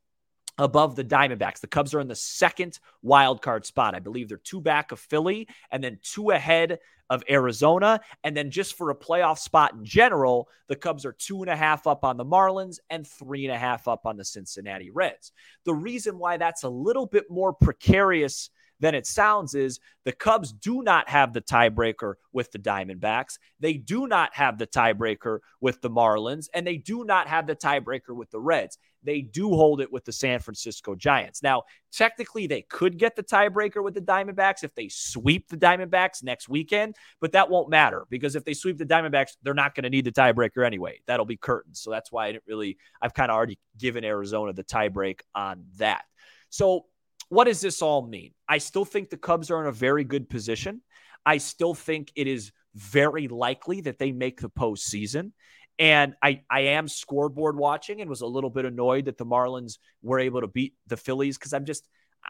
above 0.57 0.95
the 0.95 1.03
Diamondbacks. 1.03 1.59
The 1.59 1.67
Cubs 1.67 1.93
are 1.93 1.99
in 1.99 2.07
the 2.07 2.15
second 2.15 2.79
wild 3.01 3.41
card 3.41 3.65
spot. 3.65 3.93
I 3.93 3.99
believe 3.99 4.29
they're 4.29 4.37
two 4.37 4.61
back 4.61 4.93
of 4.93 4.99
Philly 4.99 5.49
and 5.71 5.83
then 5.83 5.99
two 6.01 6.29
ahead 6.29 6.79
of 7.11 7.23
Arizona. 7.29 7.99
And 8.23 8.35
then 8.35 8.49
just 8.49 8.77
for 8.77 8.89
a 8.89 8.95
playoff 8.95 9.37
spot 9.37 9.73
in 9.73 9.83
general, 9.83 10.47
the 10.69 10.77
Cubs 10.77 11.05
are 11.05 11.11
two 11.11 11.41
and 11.41 11.51
a 11.51 11.55
half 11.57 11.85
up 11.85 12.05
on 12.05 12.15
the 12.15 12.23
Marlins 12.23 12.79
and 12.89 13.05
three 13.05 13.45
and 13.45 13.53
a 13.53 13.59
half 13.59 13.89
up 13.89 14.05
on 14.05 14.15
the 14.15 14.23
Cincinnati 14.23 14.89
Reds. 14.91 15.33
The 15.65 15.73
reason 15.73 16.17
why 16.17 16.37
that's 16.37 16.63
a 16.63 16.69
little 16.69 17.05
bit 17.05 17.25
more 17.29 17.51
precarious 17.51 18.49
than 18.81 18.95
it 18.95 19.07
sounds 19.07 19.55
is 19.55 19.79
the 20.03 20.11
Cubs 20.11 20.51
do 20.51 20.81
not 20.81 21.07
have 21.07 21.31
the 21.31 21.41
tiebreaker 21.41 22.15
with 22.33 22.51
the 22.51 22.59
Diamondbacks. 22.59 23.37
They 23.59 23.73
do 23.73 24.07
not 24.07 24.35
have 24.35 24.57
the 24.57 24.67
tiebreaker 24.67 25.39
with 25.61 25.81
the 25.81 25.89
Marlins, 25.89 26.47
and 26.53 26.65
they 26.65 26.77
do 26.77 27.05
not 27.05 27.27
have 27.27 27.47
the 27.47 27.55
tiebreaker 27.55 28.15
with 28.15 28.31
the 28.31 28.39
Reds. 28.39 28.77
They 29.03 29.21
do 29.21 29.49
hold 29.49 29.81
it 29.81 29.91
with 29.91 30.05
the 30.05 30.11
San 30.11 30.39
Francisco 30.39 30.95
Giants. 30.95 31.41
Now, 31.41 31.63
technically, 31.91 32.47
they 32.47 32.63
could 32.63 32.97
get 32.97 33.15
the 33.15 33.23
tiebreaker 33.23 33.83
with 33.83 33.93
the 33.93 34.01
Diamondbacks 34.01 34.63
if 34.63 34.73
they 34.75 34.89
sweep 34.89 35.47
the 35.47 35.57
Diamondbacks 35.57 36.23
next 36.23 36.49
weekend, 36.49 36.95
but 37.19 37.31
that 37.31 37.49
won't 37.49 37.69
matter 37.69 38.05
because 38.09 38.35
if 38.35 38.43
they 38.43 38.53
sweep 38.53 38.77
the 38.77 38.85
Diamondbacks, 38.85 39.37
they're 39.43 39.53
not 39.53 39.75
going 39.75 39.83
to 39.83 39.89
need 39.89 40.05
the 40.05 40.11
tiebreaker 40.11 40.65
anyway. 40.65 40.99
That'll 41.05 41.25
be 41.25 41.37
curtains. 41.37 41.81
So 41.81 41.91
that's 41.91 42.11
why 42.11 42.27
I 42.27 42.31
didn't 42.33 42.45
really, 42.47 42.77
I've 43.01 43.13
kind 43.13 43.31
of 43.31 43.35
already 43.35 43.59
given 43.77 44.03
Arizona 44.03 44.53
the 44.53 44.63
tiebreak 44.63 45.21
on 45.33 45.65
that. 45.77 46.03
So 46.49 46.85
what 47.31 47.45
does 47.45 47.61
this 47.61 47.81
all 47.81 48.05
mean? 48.05 48.33
I 48.45 48.57
still 48.57 48.83
think 48.83 49.09
the 49.09 49.15
Cubs 49.15 49.49
are 49.51 49.61
in 49.61 49.67
a 49.67 49.71
very 49.71 50.03
good 50.03 50.29
position. 50.29 50.81
I 51.25 51.37
still 51.37 51.73
think 51.73 52.11
it 52.13 52.27
is 52.27 52.51
very 52.75 53.29
likely 53.29 53.79
that 53.81 53.99
they 53.99 54.11
make 54.11 54.41
the 54.41 54.49
postseason. 54.49 55.31
And 55.79 56.13
I, 56.21 56.41
I 56.49 56.59
am 56.59 56.89
scoreboard 56.89 57.55
watching 57.55 58.01
and 58.01 58.09
was 58.09 58.19
a 58.19 58.27
little 58.27 58.49
bit 58.49 58.65
annoyed 58.65 59.05
that 59.05 59.17
the 59.17 59.25
Marlins 59.25 59.77
were 60.03 60.19
able 60.19 60.41
to 60.41 60.47
beat 60.47 60.73
the 60.87 60.97
Phillies 60.97 61.37
because 61.37 61.53
I'm 61.53 61.63
just 61.63 61.87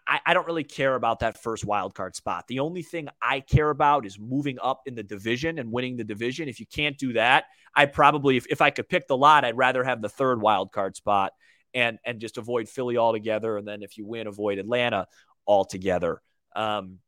I, 0.08 0.20
I, 0.24 0.34
don't 0.36 0.46
really 0.46 0.64
care 0.64 0.94
about 0.94 1.20
that 1.20 1.42
first 1.42 1.66
wild 1.66 1.96
card 1.96 2.16
spot. 2.16 2.46
The 2.48 2.60
only 2.60 2.84
thing 2.84 3.10
I 3.22 3.40
care 3.40 3.72
about 3.72 4.06
is 4.06 4.20
moving 4.20 4.60
up 4.62 4.82
in 4.86 4.94
the 4.94 5.04
division 5.04 5.58
and 5.58 5.72
winning 5.72 5.98
the 5.98 6.04
division. 6.04 6.48
If 6.48 6.60
you 6.60 6.68
can't 6.68 6.98
do 6.98 7.14
that, 7.14 7.46
I 7.76 7.88
probably 7.88 8.38
if, 8.38 8.46
if 8.48 8.62
I 8.62 8.70
could 8.70 8.88
pick 8.88 9.08
the 9.08 9.18
lot, 9.18 9.46
I'd 9.46 9.58
rather 9.58 9.84
have 9.84 10.02
the 10.02 10.10
third 10.10 10.40
wild 10.40 10.72
card 10.72 10.96
spot 10.96 11.34
and 11.74 12.00
and 12.06 12.20
just 12.20 12.38
avoid 12.38 12.70
Philly 12.70 12.98
altogether. 12.98 13.58
And 13.58 13.68
then 13.68 13.84
if 13.84 13.98
you 13.98 14.06
win, 14.06 14.28
avoid 14.28 14.58
Atlanta 14.58 15.08
altogether. 15.48 16.22
Um, 16.56 17.00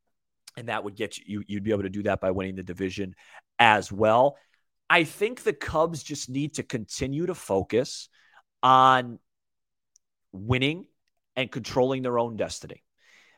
and 0.57 0.69
that 0.69 0.83
would 0.83 0.95
get 0.95 1.17
you, 1.17 1.43
you'd 1.47 1.63
be 1.63 1.71
able 1.71 1.83
to 1.83 1.89
do 1.89 2.03
that 2.03 2.21
by 2.21 2.31
winning 2.31 2.55
the 2.55 2.63
division 2.63 3.15
as 3.59 3.91
well. 3.91 4.37
I 4.89 5.03
think 5.03 5.43
the 5.43 5.53
Cubs 5.53 6.03
just 6.03 6.29
need 6.29 6.55
to 6.55 6.63
continue 6.63 7.25
to 7.25 7.35
focus 7.35 8.09
on 8.61 9.19
winning 10.31 10.85
and 11.35 11.51
controlling 11.51 12.03
their 12.03 12.19
own 12.19 12.35
destiny. 12.35 12.83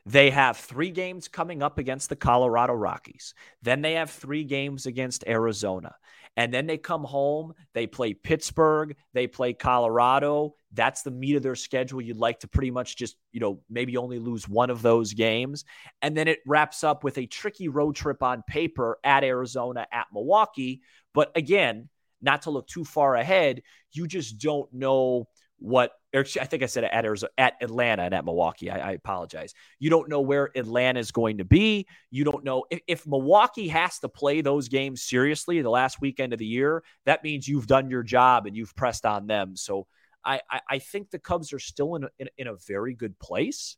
They 0.06 0.30
have 0.30 0.56
three 0.56 0.90
games 0.90 1.26
coming 1.26 1.64
up 1.64 1.78
against 1.78 2.08
the 2.08 2.16
Colorado 2.16 2.74
Rockies. 2.74 3.34
Then 3.62 3.82
they 3.82 3.94
have 3.94 4.08
three 4.10 4.44
games 4.44 4.86
against 4.86 5.26
Arizona. 5.26 5.96
And 6.36 6.54
then 6.54 6.66
they 6.66 6.78
come 6.78 7.02
home, 7.02 7.54
they 7.72 7.88
play 7.88 8.14
Pittsburgh, 8.14 8.94
they 9.14 9.26
play 9.26 9.52
Colorado. 9.52 10.54
That's 10.72 11.02
the 11.02 11.10
meat 11.10 11.34
of 11.34 11.42
their 11.42 11.56
schedule. 11.56 12.00
You'd 12.00 12.18
like 12.18 12.40
to 12.40 12.48
pretty 12.48 12.70
much 12.70 12.96
just, 12.96 13.16
you 13.32 13.40
know, 13.40 13.62
maybe 13.68 13.96
only 13.96 14.18
lose 14.20 14.48
one 14.48 14.70
of 14.70 14.80
those 14.80 15.12
games. 15.12 15.64
And 16.02 16.16
then 16.16 16.28
it 16.28 16.38
wraps 16.46 16.84
up 16.84 17.02
with 17.02 17.18
a 17.18 17.26
tricky 17.26 17.68
road 17.68 17.96
trip 17.96 18.22
on 18.22 18.44
paper 18.46 18.98
at 19.02 19.24
Arizona, 19.24 19.86
at 19.90 20.06
Milwaukee. 20.12 20.82
But 21.14 21.32
again, 21.34 21.88
not 22.20 22.42
to 22.42 22.50
look 22.50 22.68
too 22.68 22.84
far 22.84 23.16
ahead, 23.16 23.62
you 23.92 24.06
just 24.06 24.38
don't 24.38 24.72
know 24.72 25.28
what 25.58 25.92
I 26.14 26.22
think 26.22 26.62
I 26.62 26.66
said 26.66 26.84
at 26.84 27.04
Arizona, 27.04 27.30
at 27.36 27.54
Atlanta 27.60 28.02
and 28.02 28.14
at 28.14 28.24
Milwaukee. 28.24 28.70
I, 28.70 28.90
I, 28.90 28.92
apologize. 28.92 29.54
You 29.78 29.90
don't 29.90 30.08
know 30.08 30.20
where 30.20 30.50
Atlanta 30.56 31.00
is 31.00 31.10
going 31.10 31.38
to 31.38 31.44
be. 31.44 31.86
You 32.10 32.24
don't 32.24 32.44
know 32.44 32.64
if, 32.70 32.80
if, 32.86 33.06
Milwaukee 33.06 33.68
has 33.68 33.98
to 34.00 34.08
play 34.08 34.40
those 34.40 34.68
games 34.68 35.02
seriously 35.02 35.60
the 35.60 35.70
last 35.70 36.00
weekend 36.00 36.32
of 36.32 36.38
the 36.38 36.46
year. 36.46 36.82
That 37.04 37.22
means 37.22 37.46
you've 37.46 37.66
done 37.66 37.90
your 37.90 38.02
job 38.02 38.46
and 38.46 38.56
you've 38.56 38.74
pressed 38.76 39.04
on 39.04 39.26
them. 39.26 39.56
So 39.56 39.86
I, 40.24 40.40
I, 40.50 40.60
I 40.70 40.78
think 40.78 41.10
the 41.10 41.18
Cubs 41.18 41.52
are 41.52 41.58
still 41.58 41.96
in 41.96 42.04
a, 42.04 42.08
in, 42.18 42.28
in 42.38 42.46
a 42.46 42.56
very 42.66 42.94
good 42.94 43.18
place. 43.18 43.76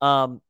Um, 0.00 0.40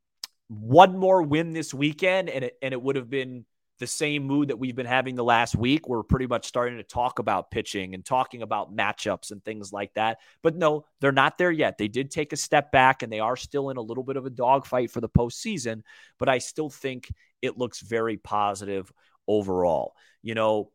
one 0.47 0.97
more 0.97 1.21
win 1.21 1.53
this 1.53 1.73
weekend, 1.73 2.29
and 2.29 2.45
it, 2.45 2.57
and 2.61 2.73
it 2.73 2.81
would 2.81 2.95
have 2.95 3.09
been 3.09 3.45
the 3.79 3.87
same 3.87 4.23
mood 4.23 4.49
that 4.49 4.59
we've 4.59 4.75
been 4.75 4.85
having 4.85 5.15
the 5.15 5.23
last 5.23 5.55
week. 5.55 5.87
We're 5.87 6.03
pretty 6.03 6.27
much 6.27 6.45
starting 6.45 6.77
to 6.77 6.83
talk 6.83 7.19
about 7.19 7.49
pitching 7.49 7.93
and 7.93 8.05
talking 8.05 8.41
about 8.41 8.75
matchups 8.75 9.31
and 9.31 9.43
things 9.43 9.71
like 9.71 9.93
that. 9.93 10.19
But 10.43 10.55
no, 10.55 10.85
they're 10.99 11.11
not 11.11 11.37
there 11.37 11.51
yet. 11.51 11.77
They 11.77 11.87
did 11.87 12.11
take 12.11 12.33
a 12.33 12.37
step 12.37 12.71
back 12.71 13.01
and 13.01 13.11
they 13.11 13.21
are 13.21 13.37
still 13.37 13.69
in 13.69 13.77
a 13.77 13.81
little 13.81 14.03
bit 14.03 14.17
of 14.17 14.25
a 14.25 14.29
dogfight 14.29 14.91
for 14.91 15.01
the 15.01 15.09
postseason. 15.09 15.81
But 16.17 16.29
I 16.29 16.39
still 16.39 16.69
think 16.69 17.11
it 17.41 17.57
looks 17.57 17.79
very 17.79 18.17
positive 18.17 18.91
overall. 19.27 19.93
You 20.21 20.35
know, 20.35 20.71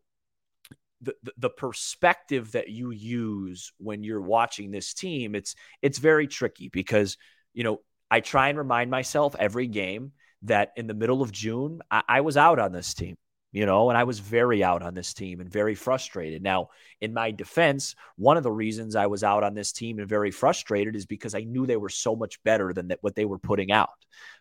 the, 1.03 1.15
the 1.37 1.51
perspective 1.51 2.53
that 2.53 2.69
you 2.69 2.91
use 2.91 3.73
when 3.79 4.03
you're 4.03 4.21
watching 4.21 4.71
this 4.71 4.95
team, 4.95 5.35
it's 5.35 5.55
it's 5.83 5.99
very 5.99 6.27
tricky 6.27 6.71
because, 6.71 7.19
you 7.53 7.65
know, 7.65 7.81
I 8.11 8.21
try 8.21 8.49
and 8.49 8.57
remind 8.57 8.91
myself 8.91 9.37
every 9.39 9.67
game 9.67 10.13
that 10.45 10.73
in 10.77 10.87
the 10.87 10.95
middle 10.95 11.23
of 11.23 11.33
June, 11.33 11.81
I, 11.91 12.03
I 12.09 12.21
was 12.21 12.37
out 12.37 12.59
on 12.59 12.73
this 12.73 12.95
team 12.95 13.17
you 13.55 13.67
know, 13.67 13.89
and 13.89 13.97
I 13.97 14.03
was 14.03 14.19
very 14.19 14.65
out 14.65 14.83
on 14.83 14.95
this 14.95 15.15
team 15.15 15.39
and 15.39 15.49
very 15.49 15.77
frustrated. 15.77 16.43
Now, 16.43 16.71
in 17.01 17.15
my 17.15 17.31
defense, 17.31 17.95
one 18.17 18.37
of 18.37 18.43
the 18.43 18.51
reasons 18.51 18.97
I 18.97 19.07
was 19.07 19.23
out 19.23 19.45
on 19.45 19.55
this 19.55 19.71
team 19.71 20.01
and 20.01 20.09
very 20.09 20.33
frustrated 20.33 20.97
is 20.97 21.07
because 21.07 21.37
I 21.37 21.45
knew 21.45 21.65
they 21.65 21.77
were 21.77 21.89
so 21.89 22.17
much 22.17 22.43
better 22.43 22.73
than 22.73 22.89
that, 22.89 22.99
what 23.01 23.15
they 23.15 23.25
were 23.25 23.39
putting 23.39 23.71
out. 23.71 23.91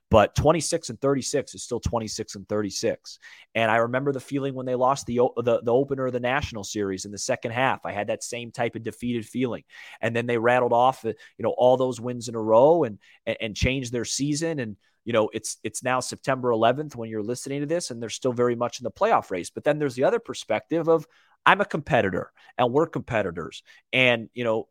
But 0.10 0.34
26 0.34 0.90
and 0.90 1.00
36 1.00 1.54
is 1.54 1.62
still 1.62 1.80
26 1.80 2.36
and 2.36 2.50
36. 2.50 3.20
And 3.54 3.70
I 3.70 3.78
remember 3.78 4.14
the 4.14 4.20
feeling 4.20 4.56
when 4.56 4.66
they 4.66 4.74
lost 4.74 5.06
the, 5.06 5.20
the, 5.38 5.62
the 5.62 5.74
opener 5.74 6.08
of 6.08 6.14
the 6.14 6.20
national 6.20 6.64
series 6.64 7.06
in 7.06 7.12
the 7.12 7.18
second 7.20 7.52
half. 7.52 7.86
I 7.86 7.92
had 7.92 8.08
that 8.08 8.24
same 8.24 8.52
type 8.52 8.76
of 8.76 8.82
defeated 8.82 9.28
feeling. 9.28 9.64
And 10.02 10.16
then 10.16 10.26
they 10.26 10.40
rattled 10.40 10.74
off, 10.74 11.04
you 11.04 11.14
know, 11.38 11.54
all 11.56 11.78
those 11.78 12.02
wins 12.02 12.30
in 12.30 12.36
a 12.36 12.42
row 12.42 12.84
and, 12.84 12.98
and, 13.28 13.38
and 13.40 13.56
changed 13.56 13.92
their 13.92 14.06
season. 14.06 14.60
And, 14.60 14.76
you 15.06 15.14
know, 15.14 15.30
it's 15.34 15.58
it's 15.64 15.84
now 15.84 16.00
September 16.00 16.50
11th 16.50 16.96
when 16.96 17.10
you're 17.10 17.24
listening 17.24 17.62
to 17.62 17.66
this, 17.66 17.92
and 17.92 18.02
they're 18.02 18.10
still 18.10 18.34
very 18.34 18.56
much 18.56 18.80
in 18.80 18.84
the 18.84 18.92
playoff 18.92 19.32
race. 19.32 19.50
But 19.50 19.64
then 19.64 19.80
there's 19.80 19.96
the 19.96 20.06
other 20.06 20.20
perspective 20.20 20.88
of 20.88 21.06
I'm 21.46 21.62
a 21.62 21.66
competitor, 21.66 22.32
and 22.58 22.72
we're 22.72 22.88
competitors, 22.88 23.64
and 23.92 24.30
you 24.34 24.44
know, 24.44 24.68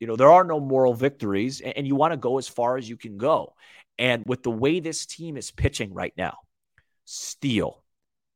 you 0.00 0.06
know, 0.06 0.16
there 0.16 0.30
are 0.30 0.44
no 0.44 0.60
moral 0.60 0.94
victories, 0.94 1.60
and, 1.60 1.76
and 1.76 1.86
you 1.86 1.96
want 1.96 2.12
to 2.12 2.16
go 2.16 2.38
as 2.38 2.48
far 2.48 2.76
as 2.76 2.88
you 2.88 2.96
can 2.96 3.18
go. 3.18 3.54
And 3.98 4.24
with 4.26 4.42
the 4.42 4.50
way 4.50 4.80
this 4.80 5.06
team 5.06 5.36
is 5.36 5.50
pitching 5.50 5.94
right 5.94 6.14
now, 6.16 6.38
Steele, 7.04 7.84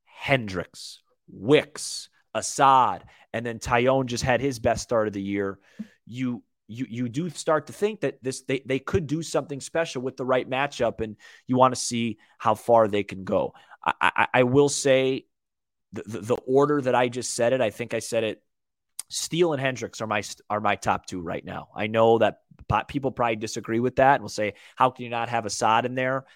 Hendricks, 0.04 1.00
Wicks, 1.28 2.08
Assad, 2.34 3.04
and 3.32 3.44
then 3.44 3.58
Taillon 3.58 4.06
just 4.06 4.24
had 4.24 4.40
his 4.40 4.58
best 4.58 4.82
start 4.82 5.08
of 5.08 5.14
the 5.14 5.22
year. 5.22 5.58
You 6.06 6.42
you 6.68 6.87
you 6.88 7.08
do 7.08 7.30
start 7.30 7.66
to 7.66 7.72
think 7.72 8.00
that 8.00 8.22
this 8.22 8.42
they, 8.42 8.62
they 8.64 8.78
could 8.78 9.06
do 9.06 9.22
something 9.22 9.60
special 9.60 10.02
with 10.02 10.16
the 10.16 10.25
right 10.25 10.48
matchup, 10.48 11.00
and 11.00 11.16
you 11.46 11.56
want 11.56 11.75
to 11.75 11.80
see 11.80 12.18
how 12.38 12.54
far 12.54 12.87
they 12.87 13.02
can 13.02 13.25
go. 13.25 13.54
I, 13.84 13.92
I, 14.00 14.26
I 14.34 14.42
will 14.42 14.68
say 14.68 15.26
the, 15.92 16.02
the, 16.06 16.20
the 16.20 16.34
order 16.34 16.80
that 16.80 16.94
I 16.94 17.08
just 17.08 17.34
said 17.34 17.52
it. 17.52 17.60
I 17.60 17.70
think 17.70 17.94
I 17.94 18.00
said 18.00 18.22
it. 18.22 18.42
Steele 19.08 19.54
and 19.54 19.60
Hendricks 19.60 20.02
are 20.02 20.06
my 20.06 20.22
are 20.50 20.60
my 20.60 20.76
top 20.76 21.06
two 21.06 21.22
right 21.22 21.44
now. 21.44 21.68
I 21.75 21.87
know 21.87 22.18
that 22.18 22.40
people 22.88 23.10
probably 23.10 23.37
disagree 23.37 23.80
with 23.80 23.96
that 23.96 24.16
and 24.16 24.22
will 24.22 24.28
say, 24.28 24.52
"How 24.76 24.90
can 24.90 25.04
you 25.04 25.10
not 25.10 25.30
have 25.30 25.46
Assad 25.46 25.87
in 25.87 25.94
there?" 25.94 26.26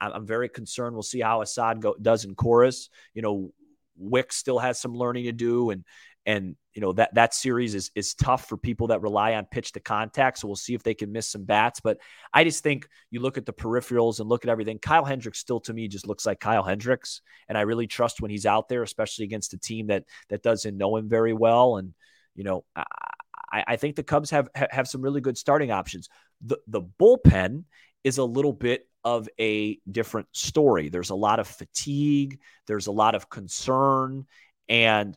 I'm 0.00 0.26
very 0.26 0.48
concerned. 0.48 0.94
We'll 0.94 1.02
see 1.02 1.20
how 1.20 1.42
Assad 1.42 1.82
go, 1.82 1.94
does 2.00 2.24
in 2.24 2.34
chorus. 2.34 2.88
You 3.14 3.22
know, 3.22 3.52
Wick 3.96 4.32
still 4.32 4.58
has 4.58 4.80
some 4.80 4.94
learning 4.94 5.24
to 5.24 5.32
do, 5.32 5.70
and 5.70 5.84
and 6.24 6.56
you 6.72 6.80
know 6.80 6.92
that 6.92 7.14
that 7.14 7.34
series 7.34 7.74
is 7.74 7.90
is 7.94 8.14
tough 8.14 8.48
for 8.48 8.56
people 8.56 8.88
that 8.88 9.02
rely 9.02 9.34
on 9.34 9.44
pitch 9.44 9.72
to 9.72 9.80
contact. 9.80 10.38
So 10.38 10.46
we'll 10.46 10.56
see 10.56 10.74
if 10.74 10.82
they 10.82 10.94
can 10.94 11.12
miss 11.12 11.28
some 11.28 11.44
bats. 11.44 11.80
But 11.80 11.98
I 12.32 12.44
just 12.44 12.62
think 12.62 12.88
you 13.10 13.20
look 13.20 13.38
at 13.38 13.46
the 13.46 13.52
peripherals 13.52 14.20
and 14.20 14.28
look 14.28 14.44
at 14.44 14.50
everything. 14.50 14.78
Kyle 14.78 15.04
Hendricks 15.04 15.38
still 15.38 15.60
to 15.60 15.72
me 15.72 15.88
just 15.88 16.06
looks 16.06 16.24
like 16.24 16.40
Kyle 16.40 16.62
Hendricks, 16.62 17.22
and 17.48 17.58
I 17.58 17.62
really 17.62 17.86
trust 17.86 18.20
when 18.20 18.30
he's 18.30 18.46
out 18.46 18.68
there, 18.68 18.82
especially 18.82 19.24
against 19.24 19.54
a 19.54 19.58
team 19.58 19.88
that 19.88 20.04
that 20.28 20.42
doesn't 20.42 20.76
know 20.76 20.96
him 20.96 21.08
very 21.08 21.32
well. 21.32 21.76
And 21.76 21.94
you 22.34 22.44
know, 22.44 22.64
I, 22.74 23.64
I 23.66 23.76
think 23.76 23.96
the 23.96 24.02
Cubs 24.02 24.30
have 24.30 24.48
have 24.54 24.88
some 24.88 25.02
really 25.02 25.20
good 25.20 25.36
starting 25.36 25.70
options. 25.70 26.08
The 26.40 26.58
the 26.66 26.82
bullpen 26.82 27.64
is 28.04 28.18
a 28.18 28.24
little 28.24 28.52
bit 28.52 28.88
of 29.04 29.28
a 29.38 29.78
different 29.90 30.28
story. 30.32 30.88
There's 30.88 31.10
a 31.10 31.14
lot 31.14 31.40
of 31.40 31.48
fatigue. 31.48 32.40
There's 32.66 32.86
a 32.86 32.92
lot 32.92 33.14
of 33.14 33.28
concern. 33.28 34.26
And 34.68 35.16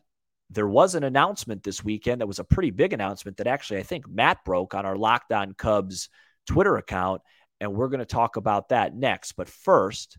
there 0.50 0.68
was 0.68 0.94
an 0.94 1.04
announcement 1.04 1.62
this 1.62 1.82
weekend 1.82 2.20
that 2.20 2.26
was 2.26 2.38
a 2.38 2.44
pretty 2.44 2.70
big 2.70 2.92
announcement 2.92 3.36
that 3.38 3.46
actually 3.46 3.80
I 3.80 3.82
think 3.82 4.08
Matt 4.08 4.44
broke 4.44 4.74
on 4.74 4.86
our 4.86 4.96
Locked 4.96 5.32
On 5.32 5.52
Cubs 5.54 6.08
Twitter 6.46 6.76
account. 6.76 7.22
And 7.60 7.74
we're 7.74 7.88
going 7.88 8.00
to 8.00 8.06
talk 8.06 8.36
about 8.36 8.68
that 8.68 8.94
next. 8.94 9.32
But 9.32 9.48
first, 9.48 10.18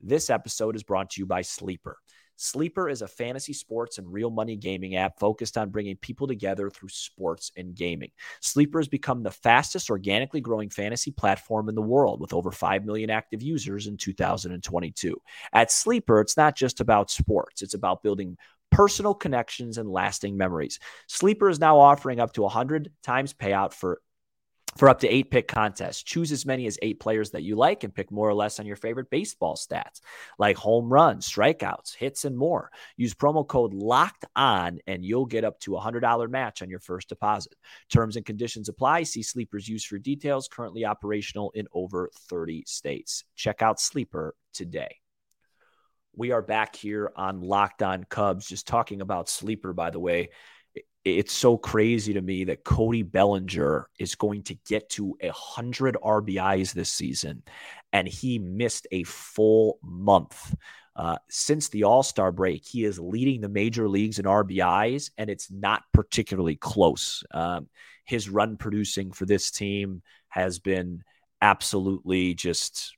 this 0.00 0.28
episode 0.28 0.76
is 0.76 0.82
brought 0.82 1.10
to 1.10 1.20
you 1.20 1.26
by 1.26 1.42
Sleeper. 1.42 1.96
Sleeper 2.36 2.88
is 2.88 3.00
a 3.00 3.06
fantasy 3.06 3.52
sports 3.52 3.98
and 3.98 4.12
real 4.12 4.30
money 4.30 4.56
gaming 4.56 4.96
app 4.96 5.20
focused 5.20 5.56
on 5.56 5.70
bringing 5.70 5.96
people 5.96 6.26
together 6.26 6.68
through 6.68 6.88
sports 6.88 7.52
and 7.56 7.76
gaming. 7.76 8.10
Sleeper 8.40 8.80
has 8.80 8.88
become 8.88 9.22
the 9.22 9.30
fastest 9.30 9.88
organically 9.88 10.40
growing 10.40 10.68
fantasy 10.68 11.12
platform 11.12 11.68
in 11.68 11.76
the 11.76 11.82
world 11.82 12.20
with 12.20 12.32
over 12.32 12.50
5 12.50 12.84
million 12.84 13.08
active 13.08 13.40
users 13.40 13.86
in 13.86 13.96
2022. 13.96 15.16
At 15.52 15.70
Sleeper, 15.70 16.20
it's 16.20 16.36
not 16.36 16.56
just 16.56 16.80
about 16.80 17.10
sports, 17.10 17.62
it's 17.62 17.74
about 17.74 18.02
building 18.02 18.36
personal 18.74 19.14
connections 19.14 19.78
and 19.78 19.88
lasting 19.88 20.36
memories. 20.36 20.80
Sleeper 21.06 21.48
is 21.48 21.60
now 21.60 21.78
offering 21.78 22.18
up 22.18 22.32
to 22.34 22.42
100 22.42 22.90
times 23.02 23.32
payout 23.32 23.72
for 23.72 24.00
for 24.76 24.88
up 24.88 24.98
to 24.98 25.08
eight 25.08 25.30
pick 25.30 25.46
contests. 25.46 26.02
Choose 26.02 26.32
as 26.32 26.44
many 26.44 26.66
as 26.66 26.76
eight 26.82 26.98
players 26.98 27.30
that 27.30 27.44
you 27.44 27.54
like 27.54 27.84
and 27.84 27.94
pick 27.94 28.10
more 28.10 28.28
or 28.28 28.34
less 28.34 28.58
on 28.58 28.66
your 28.66 28.74
favorite 28.74 29.08
baseball 29.08 29.54
stats 29.54 30.00
like 30.36 30.56
home 30.56 30.92
runs, 30.92 31.30
strikeouts, 31.30 31.94
hits, 31.94 32.24
and 32.24 32.36
more. 32.36 32.72
Use 32.96 33.14
promo 33.14 33.46
code 33.46 33.72
LOCKED 33.72 34.24
ON 34.34 34.80
and 34.88 35.04
you'll 35.04 35.26
get 35.26 35.44
up 35.44 35.60
to 35.60 35.76
a 35.76 35.80
$100 35.80 36.28
match 36.28 36.60
on 36.60 36.68
your 36.68 36.80
first 36.80 37.08
deposit. 37.08 37.54
Terms 37.88 38.16
and 38.16 38.26
conditions 38.26 38.68
apply. 38.68 39.04
See 39.04 39.22
Sleeper's 39.22 39.68
use 39.68 39.84
for 39.84 39.98
details. 40.00 40.48
Currently 40.48 40.84
operational 40.84 41.52
in 41.54 41.68
over 41.72 42.10
30 42.28 42.64
states. 42.66 43.22
Check 43.36 43.62
out 43.62 43.78
Sleeper 43.78 44.34
today. 44.52 45.03
We 46.16 46.30
are 46.30 46.42
back 46.42 46.76
here 46.76 47.10
on 47.16 47.40
Locked 47.40 47.82
On 47.82 48.04
Cubs, 48.04 48.46
just 48.46 48.68
talking 48.68 49.00
about 49.00 49.28
sleeper, 49.28 49.72
by 49.72 49.90
the 49.90 49.98
way. 49.98 50.30
It's 51.04 51.32
so 51.32 51.58
crazy 51.58 52.14
to 52.14 52.22
me 52.22 52.44
that 52.44 52.64
Cody 52.64 53.02
Bellinger 53.02 53.88
is 53.98 54.14
going 54.14 54.44
to 54.44 54.54
get 54.66 54.88
to 54.90 55.16
100 55.20 55.96
RBIs 56.02 56.72
this 56.72 56.90
season, 56.90 57.42
and 57.92 58.06
he 58.06 58.38
missed 58.38 58.86
a 58.92 59.02
full 59.04 59.78
month. 59.82 60.54
Uh, 60.96 61.16
since 61.28 61.68
the 61.68 61.82
All 61.82 62.04
Star 62.04 62.30
break, 62.30 62.64
he 62.64 62.84
is 62.84 63.00
leading 63.00 63.40
the 63.40 63.48
major 63.48 63.88
leagues 63.88 64.20
in 64.20 64.24
RBIs, 64.24 65.10
and 65.18 65.28
it's 65.28 65.50
not 65.50 65.82
particularly 65.92 66.54
close. 66.54 67.24
Um, 67.32 67.68
his 68.04 68.30
run 68.30 68.56
producing 68.56 69.10
for 69.10 69.26
this 69.26 69.50
team 69.50 70.02
has 70.28 70.60
been 70.60 71.02
absolutely 71.42 72.34
just, 72.34 72.96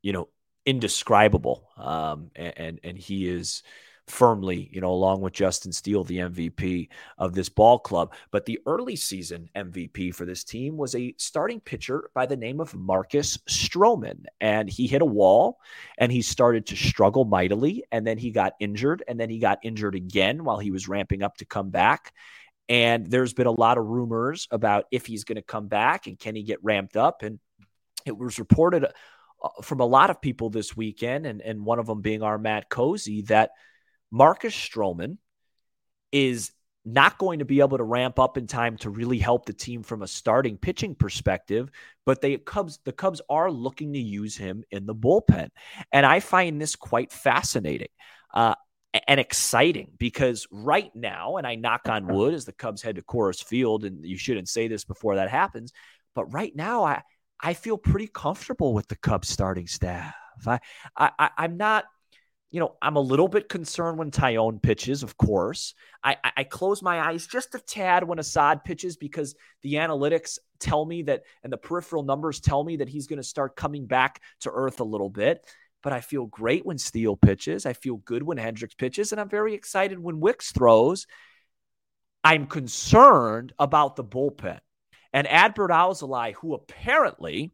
you 0.00 0.12
know, 0.12 0.28
indescribable. 0.68 1.66
Um, 1.78 2.30
and, 2.36 2.78
and 2.84 2.98
he 2.98 3.26
is 3.26 3.62
firmly, 4.06 4.68
you 4.70 4.82
know, 4.82 4.90
along 4.90 5.22
with 5.22 5.32
Justin 5.32 5.72
Steele, 5.72 6.04
the 6.04 6.18
MVP 6.18 6.90
of 7.16 7.32
this 7.32 7.48
ball 7.48 7.78
club. 7.78 8.12
But 8.30 8.44
the 8.44 8.60
early 8.66 8.94
season 8.94 9.48
MVP 9.56 10.14
for 10.14 10.26
this 10.26 10.44
team 10.44 10.76
was 10.76 10.94
a 10.94 11.14
starting 11.16 11.60
pitcher 11.60 12.10
by 12.12 12.26
the 12.26 12.36
name 12.36 12.60
of 12.60 12.74
Marcus 12.74 13.38
Stroman. 13.48 14.24
And 14.42 14.68
he 14.68 14.86
hit 14.86 15.00
a 15.00 15.06
wall 15.06 15.58
and 15.96 16.12
he 16.12 16.20
started 16.20 16.66
to 16.66 16.76
struggle 16.76 17.24
mightily. 17.24 17.84
And 17.90 18.06
then 18.06 18.18
he 18.18 18.30
got 18.30 18.52
injured. 18.60 19.02
And 19.08 19.18
then 19.18 19.30
he 19.30 19.38
got 19.38 19.60
injured 19.62 19.94
again 19.94 20.44
while 20.44 20.58
he 20.58 20.70
was 20.70 20.86
ramping 20.86 21.22
up 21.22 21.38
to 21.38 21.46
come 21.46 21.70
back. 21.70 22.12
And 22.68 23.06
there's 23.06 23.32
been 23.32 23.46
a 23.46 23.50
lot 23.50 23.78
of 23.78 23.86
rumors 23.86 24.46
about 24.50 24.84
if 24.90 25.06
he's 25.06 25.24
going 25.24 25.36
to 25.36 25.42
come 25.42 25.68
back 25.68 26.06
and 26.06 26.18
can 26.18 26.36
he 26.36 26.42
get 26.42 26.62
ramped 26.62 26.94
up. 26.94 27.22
And 27.22 27.38
it 28.04 28.16
was 28.16 28.38
reported 28.38 28.84
from 29.62 29.80
a 29.80 29.86
lot 29.86 30.10
of 30.10 30.20
people 30.20 30.50
this 30.50 30.76
weekend, 30.76 31.26
and, 31.26 31.40
and 31.42 31.64
one 31.64 31.78
of 31.78 31.86
them 31.86 32.00
being 32.00 32.22
our 32.22 32.38
Matt 32.38 32.68
Cozy, 32.68 33.22
that 33.22 33.50
Marcus 34.10 34.54
Stroman 34.54 35.18
is 36.12 36.52
not 36.84 37.18
going 37.18 37.40
to 37.40 37.44
be 37.44 37.60
able 37.60 37.76
to 37.76 37.84
ramp 37.84 38.18
up 38.18 38.38
in 38.38 38.46
time 38.46 38.76
to 38.78 38.90
really 38.90 39.18
help 39.18 39.44
the 39.44 39.52
team 39.52 39.82
from 39.82 40.02
a 40.02 40.06
starting 40.06 40.56
pitching 40.56 40.94
perspective, 40.94 41.70
but 42.06 42.20
they 42.20 42.36
Cubs 42.38 42.78
the 42.84 42.92
Cubs 42.92 43.20
are 43.28 43.50
looking 43.50 43.92
to 43.92 43.98
use 43.98 44.36
him 44.36 44.64
in 44.70 44.86
the 44.86 44.94
bullpen. 44.94 45.50
And 45.92 46.06
I 46.06 46.20
find 46.20 46.60
this 46.60 46.76
quite 46.76 47.12
fascinating. 47.12 47.88
Uh, 48.32 48.54
and 49.06 49.20
exciting 49.20 49.90
because 49.98 50.46
right 50.50 50.90
now, 50.94 51.36
and 51.36 51.46
I 51.46 51.56
knock 51.56 51.88
on 51.88 52.06
wood 52.06 52.32
as 52.32 52.46
the 52.46 52.52
Cubs 52.52 52.80
head 52.80 52.96
to 52.96 53.02
Coors 53.02 53.44
Field, 53.44 53.84
and 53.84 54.04
you 54.04 54.16
shouldn't 54.16 54.48
say 54.48 54.66
this 54.66 54.84
before 54.84 55.16
that 55.16 55.28
happens, 55.28 55.72
but 56.14 56.32
right 56.32 56.54
now 56.56 56.84
I 56.84 57.02
I 57.40 57.54
feel 57.54 57.78
pretty 57.78 58.08
comfortable 58.08 58.74
with 58.74 58.88
the 58.88 58.96
Cubs 58.96 59.28
starting 59.28 59.66
staff. 59.66 60.14
I, 60.46 60.60
I, 60.96 61.30
I'm 61.36 61.56
not, 61.56 61.84
you 62.50 62.60
know, 62.60 62.76
I'm 62.80 62.96
a 62.96 63.00
little 63.00 63.28
bit 63.28 63.48
concerned 63.48 63.98
when 63.98 64.10
Taillon 64.10 64.62
pitches, 64.62 65.02
of 65.02 65.16
course. 65.16 65.74
I, 66.02 66.16
I 66.36 66.44
close 66.44 66.82
my 66.82 67.00
eyes 67.00 67.26
just 67.26 67.54
a 67.54 67.58
tad 67.58 68.04
when 68.04 68.18
Assad 68.18 68.64
pitches 68.64 68.96
because 68.96 69.34
the 69.62 69.74
analytics 69.74 70.38
tell 70.58 70.84
me 70.84 71.02
that, 71.02 71.22
and 71.44 71.52
the 71.52 71.58
peripheral 71.58 72.02
numbers 72.02 72.40
tell 72.40 72.64
me 72.64 72.76
that 72.76 72.88
he's 72.88 73.06
going 73.06 73.18
to 73.18 73.22
start 73.22 73.54
coming 73.54 73.86
back 73.86 74.22
to 74.40 74.50
earth 74.50 74.80
a 74.80 74.84
little 74.84 75.10
bit. 75.10 75.44
but 75.82 75.92
I 75.92 76.00
feel 76.00 76.26
great 76.26 76.66
when 76.66 76.78
Steele 76.78 77.16
pitches. 77.16 77.66
I 77.66 77.72
feel 77.72 77.96
good 77.96 78.22
when 78.22 78.38
Hendricks 78.38 78.74
pitches, 78.74 79.12
and 79.12 79.20
I'm 79.20 79.28
very 79.28 79.54
excited 79.54 79.98
when 79.98 80.20
Wicks 80.20 80.52
throws. 80.52 81.06
I'm 82.24 82.46
concerned 82.46 83.52
about 83.58 83.96
the 83.96 84.04
bullpen. 84.04 84.58
And 85.12 85.26
Adbert 85.26 85.70
Alzolay, 85.70 86.34
who 86.34 86.54
apparently, 86.54 87.50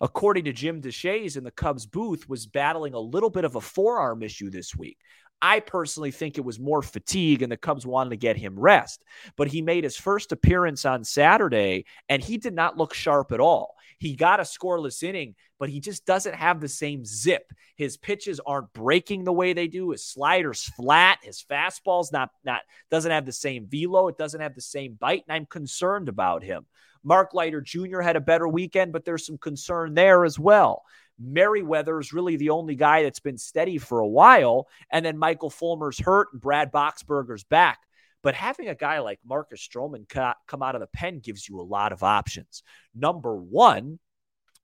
according 0.00 0.44
to 0.44 0.52
Jim 0.52 0.80
Deshaies 0.80 1.36
in 1.36 1.44
the 1.44 1.50
Cubs 1.50 1.86
booth, 1.86 2.28
was 2.28 2.46
battling 2.46 2.94
a 2.94 3.00
little 3.00 3.30
bit 3.30 3.44
of 3.44 3.56
a 3.56 3.60
forearm 3.60 4.22
issue 4.22 4.50
this 4.50 4.74
week. 4.76 4.98
I 5.40 5.60
personally 5.60 6.10
think 6.10 6.36
it 6.36 6.44
was 6.44 6.58
more 6.58 6.82
fatigue 6.82 7.42
and 7.42 7.52
the 7.52 7.56
Cubs 7.56 7.86
wanted 7.86 8.10
to 8.10 8.16
get 8.16 8.36
him 8.36 8.58
rest. 8.58 9.04
But 9.36 9.48
he 9.48 9.62
made 9.62 9.84
his 9.84 9.96
first 9.96 10.32
appearance 10.32 10.84
on 10.84 11.04
Saturday 11.04 11.84
and 12.08 12.22
he 12.22 12.38
did 12.38 12.54
not 12.54 12.76
look 12.76 12.92
sharp 12.92 13.30
at 13.30 13.40
all. 13.40 13.76
He 13.98 14.14
got 14.14 14.40
a 14.40 14.44
scoreless 14.44 15.02
inning, 15.02 15.34
but 15.58 15.68
he 15.68 15.80
just 15.80 16.06
doesn't 16.06 16.34
have 16.34 16.60
the 16.60 16.68
same 16.68 17.04
zip. 17.04 17.52
His 17.76 17.96
pitches 17.96 18.40
aren't 18.44 18.72
breaking 18.72 19.24
the 19.24 19.32
way 19.32 19.52
they 19.52 19.68
do. 19.68 19.90
His 19.90 20.04
slider's 20.04 20.62
flat. 20.62 21.18
His 21.22 21.44
fastball's 21.48 22.12
not 22.12 22.30
not 22.44 22.60
doesn't 22.90 23.10
have 23.10 23.26
the 23.26 23.32
same 23.32 23.66
velo. 23.66 24.08
It 24.08 24.18
doesn't 24.18 24.40
have 24.40 24.54
the 24.54 24.60
same 24.60 24.94
bite, 24.94 25.24
and 25.28 25.34
I'm 25.34 25.46
concerned 25.46 26.08
about 26.08 26.42
him. 26.42 26.66
Mark 27.04 27.34
Leiter 27.34 27.60
Jr. 27.60 28.00
had 28.00 28.16
a 28.16 28.20
better 28.20 28.48
weekend, 28.48 28.92
but 28.92 29.04
there's 29.04 29.26
some 29.26 29.38
concern 29.38 29.94
there 29.94 30.24
as 30.24 30.38
well. 30.38 30.82
Merryweather 31.20 31.98
is 31.98 32.12
really 32.12 32.36
the 32.36 32.50
only 32.50 32.76
guy 32.76 33.02
that's 33.02 33.20
been 33.20 33.38
steady 33.38 33.78
for 33.78 34.00
a 34.00 34.08
while. 34.08 34.68
And 34.92 35.04
then 35.04 35.18
Michael 35.18 35.50
Fulmer's 35.50 35.98
hurt 35.98 36.28
and 36.32 36.40
Brad 36.40 36.70
Boxberger's 36.70 37.44
back. 37.44 37.78
But 38.22 38.34
having 38.34 38.68
a 38.68 38.74
guy 38.74 38.98
like 38.98 39.20
Marcus 39.26 39.66
Stroman 39.66 40.08
come 40.08 40.62
out 40.62 40.74
of 40.74 40.80
the 40.80 40.88
pen 40.88 41.20
gives 41.20 41.48
you 41.48 41.60
a 41.60 41.62
lot 41.62 41.92
of 41.92 42.02
options. 42.02 42.62
Number 42.94 43.36
one, 43.36 43.98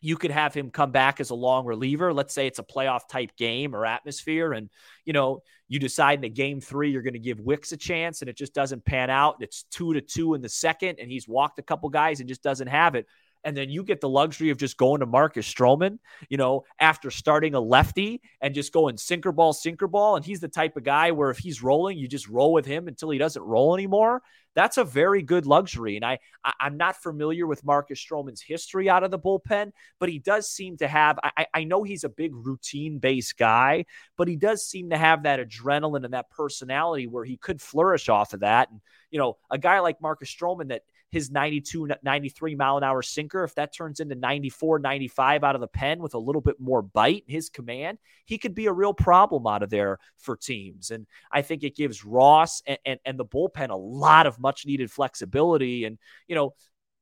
you 0.05 0.19
could 0.19 0.31
have 0.31 0.53
him 0.53 0.71
come 0.71 0.91
back 0.91 1.19
as 1.19 1.31
a 1.31 1.35
long 1.35 1.65
reliever. 1.65 2.13
Let's 2.13 2.35
say 2.35 2.47
it's 2.47 2.59
a 2.59 2.63
playoff 2.63 3.09
type 3.09 3.35
game 3.39 3.75
or 3.75 3.87
atmosphere, 3.87 4.53
and 4.53 4.69
you 5.07 5.15
know 5.15 5.43
you 5.67 5.79
decide 5.79 6.17
in 6.17 6.21
the 6.21 6.29
game 6.29 6.61
three 6.61 6.91
you're 6.91 7.01
going 7.01 7.15
to 7.15 7.19
give 7.19 7.41
Wicks 7.41 7.73
a 7.73 7.77
chance, 7.79 8.21
and 8.21 8.29
it 8.29 8.37
just 8.37 8.53
doesn't 8.53 8.85
pan 8.85 9.09
out. 9.09 9.37
It's 9.41 9.63
two 9.71 9.95
to 9.95 10.03
two 10.03 10.35
in 10.35 10.43
the 10.43 10.49
second, 10.51 10.99
and 11.01 11.11
he's 11.11 11.27
walked 11.27 11.59
a 11.59 11.63
couple 11.63 11.89
guys 11.89 12.21
and 12.21 12.29
just 12.29 12.43
doesn't 12.43 12.67
have 12.67 12.97
it 12.97 13.07
and 13.45 13.57
then 13.57 13.71
you 13.71 13.85
get 13.85 14.01
the 14.01 14.09
luxury 14.09 14.51
of 14.51 14.57
just 14.57 14.77
going 14.77 15.01
to 15.01 15.07
Marcus 15.07 15.53
Stroman, 15.53 15.99
you 16.29 16.37
know, 16.37 16.65
after 16.81 17.11
starting 17.11 17.55
a 17.55 17.61
lefty 17.61 18.23
and 18.41 18.55
just 18.55 18.73
going 18.73 18.97
sinker 18.97 19.33
ball, 19.33 19.53
sinker 19.53 19.87
ball. 19.87 20.17
And 20.17 20.25
he's 20.25 20.41
the 20.41 20.49
type 20.49 20.77
of 20.77 20.85
guy 20.85 21.11
where 21.11 21.31
if 21.31 21.39
he's 21.39 21.63
rolling, 21.63 21.99
you 21.99 22.09
just 22.09 22.29
roll 22.29 22.53
with 22.53 22.65
him 22.67 22.89
until 22.89 23.11
he 23.11 23.19
doesn't 23.19 23.43
roll 23.43 23.75
anymore. 23.75 24.23
That's 24.55 24.79
a 24.79 24.85
very 24.85 25.21
good 25.21 25.47
luxury. 25.47 25.97
And 25.97 26.05
I, 26.05 26.21
I 26.45 26.53
am 26.67 26.77
not 26.77 27.03
familiar 27.03 27.47
with 27.47 27.65
Marcus 27.65 28.03
Stroman's 28.03 28.41
history 28.41 28.89
out 28.89 29.03
of 29.03 29.11
the 29.11 29.19
bullpen, 29.19 29.73
but 29.99 30.09
he 30.09 30.21
does 30.21 30.49
seem 30.49 30.77
to 30.79 30.89
have. 30.89 31.19
I, 31.23 31.47
I 31.53 31.65
know 31.65 31.83
he's 31.83 32.05
a 32.05 32.09
big 32.09 32.35
routine 32.35 32.99
based 32.99 33.37
guy, 33.37 33.85
but 34.17 34.29
he 34.29 34.37
does 34.37 34.65
seem 34.65 34.91
to 34.91 34.97
have 34.97 35.25
that 35.25 35.41
adrenaline 35.41 36.05
and 36.05 36.15
that 36.15 36.31
personality 36.31 37.07
where 37.09 37.25
he 37.25 37.37
could 37.37 37.61
flourish 37.61 38.09
off 38.09 38.33
of 38.33 38.41
that. 38.41 38.71
And 38.71 38.81
you 39.11 39.19
know, 39.19 39.37
a 39.51 39.59
guy 39.59 39.81
like 39.81 40.01
Marcus 40.01 40.33
Stroman 40.33 40.69
that 40.69 40.83
his 41.15 41.31
92, 41.31 41.91
93 42.03 42.57
mile 42.57 42.77
an 42.77 42.83
hour 42.83 43.01
sinker, 43.01 43.45
if 43.45 43.55
that 43.55 43.73
turns 43.73 44.01
into 44.01 44.17
94, 44.17 44.81
95 44.81 45.45
out 45.45 45.55
of 45.55 45.61
the 45.61 45.69
pen 45.69 46.01
with 46.01 46.15
a 46.15 46.19
little 46.19 46.41
bit 46.41 46.59
more 46.59 46.83
bite, 46.83 47.23
his 47.29 47.49
command, 47.49 47.99
he 48.25 48.37
could 48.37 48.53
be 48.53 48.67
a 48.67 48.73
real 48.73 48.93
problem 48.93 49.47
out 49.47 49.63
of 49.63 49.71
there 49.71 50.01
for 50.19 50.37
teams. 50.37 50.91
And 50.91 51.07
I 51.31 51.43
think 51.43 51.63
it 51.63 51.77
gives 51.77 52.05
Ross 52.05 52.65
and, 52.67 52.79
and, 52.85 53.01
and 53.05 53.17
the 53.17 53.25
bullpen 53.25 53.71
a 53.71 53.77
lot 53.77 54.27
of 54.27 54.41
much 54.41 54.67
needed 54.67 54.91
flexibility. 54.91 55.85
And, 55.85 55.99
you 56.27 56.35
know, 56.35 56.55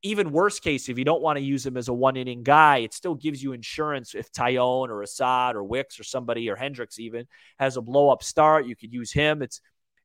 even 0.03 0.31
worst 0.31 0.63
case, 0.63 0.91
if 0.91 0.99
you 0.99 1.07
don't 1.07 1.23
want 1.23 1.39
to 1.39 1.43
use 1.43 1.65
him 1.65 1.79
as 1.79 1.89
a 1.89 1.95
one 1.95 2.19
inning 2.19 2.43
guy, 2.43 2.79
it 2.79 2.93
still 2.93 3.15
gives 3.15 3.43
you 3.43 3.55
insurance 3.55 4.15
if 4.15 4.31
Taillon 4.31 4.91
or 4.91 5.01
Assad 5.01 5.57
or 5.57 5.65
Wicks 5.65 5.99
or 5.99 6.05
somebody 6.05 6.51
or 6.51 6.57
Hendricks 6.57 6.99
even 6.99 7.27
has 7.59 7.79
a 7.79 7.81
blow 7.81 8.11
up 8.11 8.23
start. 8.23 8.67
You 8.67 8.77
could 8.77 8.93
use 8.93 9.11
him. 9.11 9.41
It's 9.41 9.63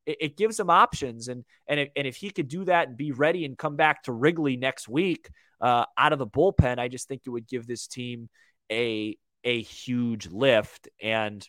it, 0.08 0.16
it 0.20 0.36
gives 0.36 0.58
him 0.58 0.70
options. 0.70 1.28
And 1.28 1.44
and 1.68 1.78
if, 1.78 1.90
and 1.94 2.06
if 2.06 2.16
he 2.16 2.30
could 2.30 2.48
do 2.48 2.64
that 2.64 2.88
and 2.88 2.96
be 2.96 3.12
ready 3.12 3.44
and 3.44 3.56
come 3.56 3.76
back 3.76 4.02
to 4.04 4.12
Wrigley 4.12 4.56
next 4.56 4.88
week 4.88 5.28
uh, 5.60 5.84
out 5.96 6.12
of 6.12 6.18
the 6.18 6.26
bullpen, 6.26 6.78
I 6.78 6.88
just 6.88 7.06
think 7.06 7.22
it 7.24 7.30
would 7.30 7.46
give 7.46 7.66
this 7.66 7.86
team 7.86 8.28
a 8.72 9.16
a 9.44 9.62
huge 9.62 10.26
lift. 10.28 10.88
And 11.00 11.46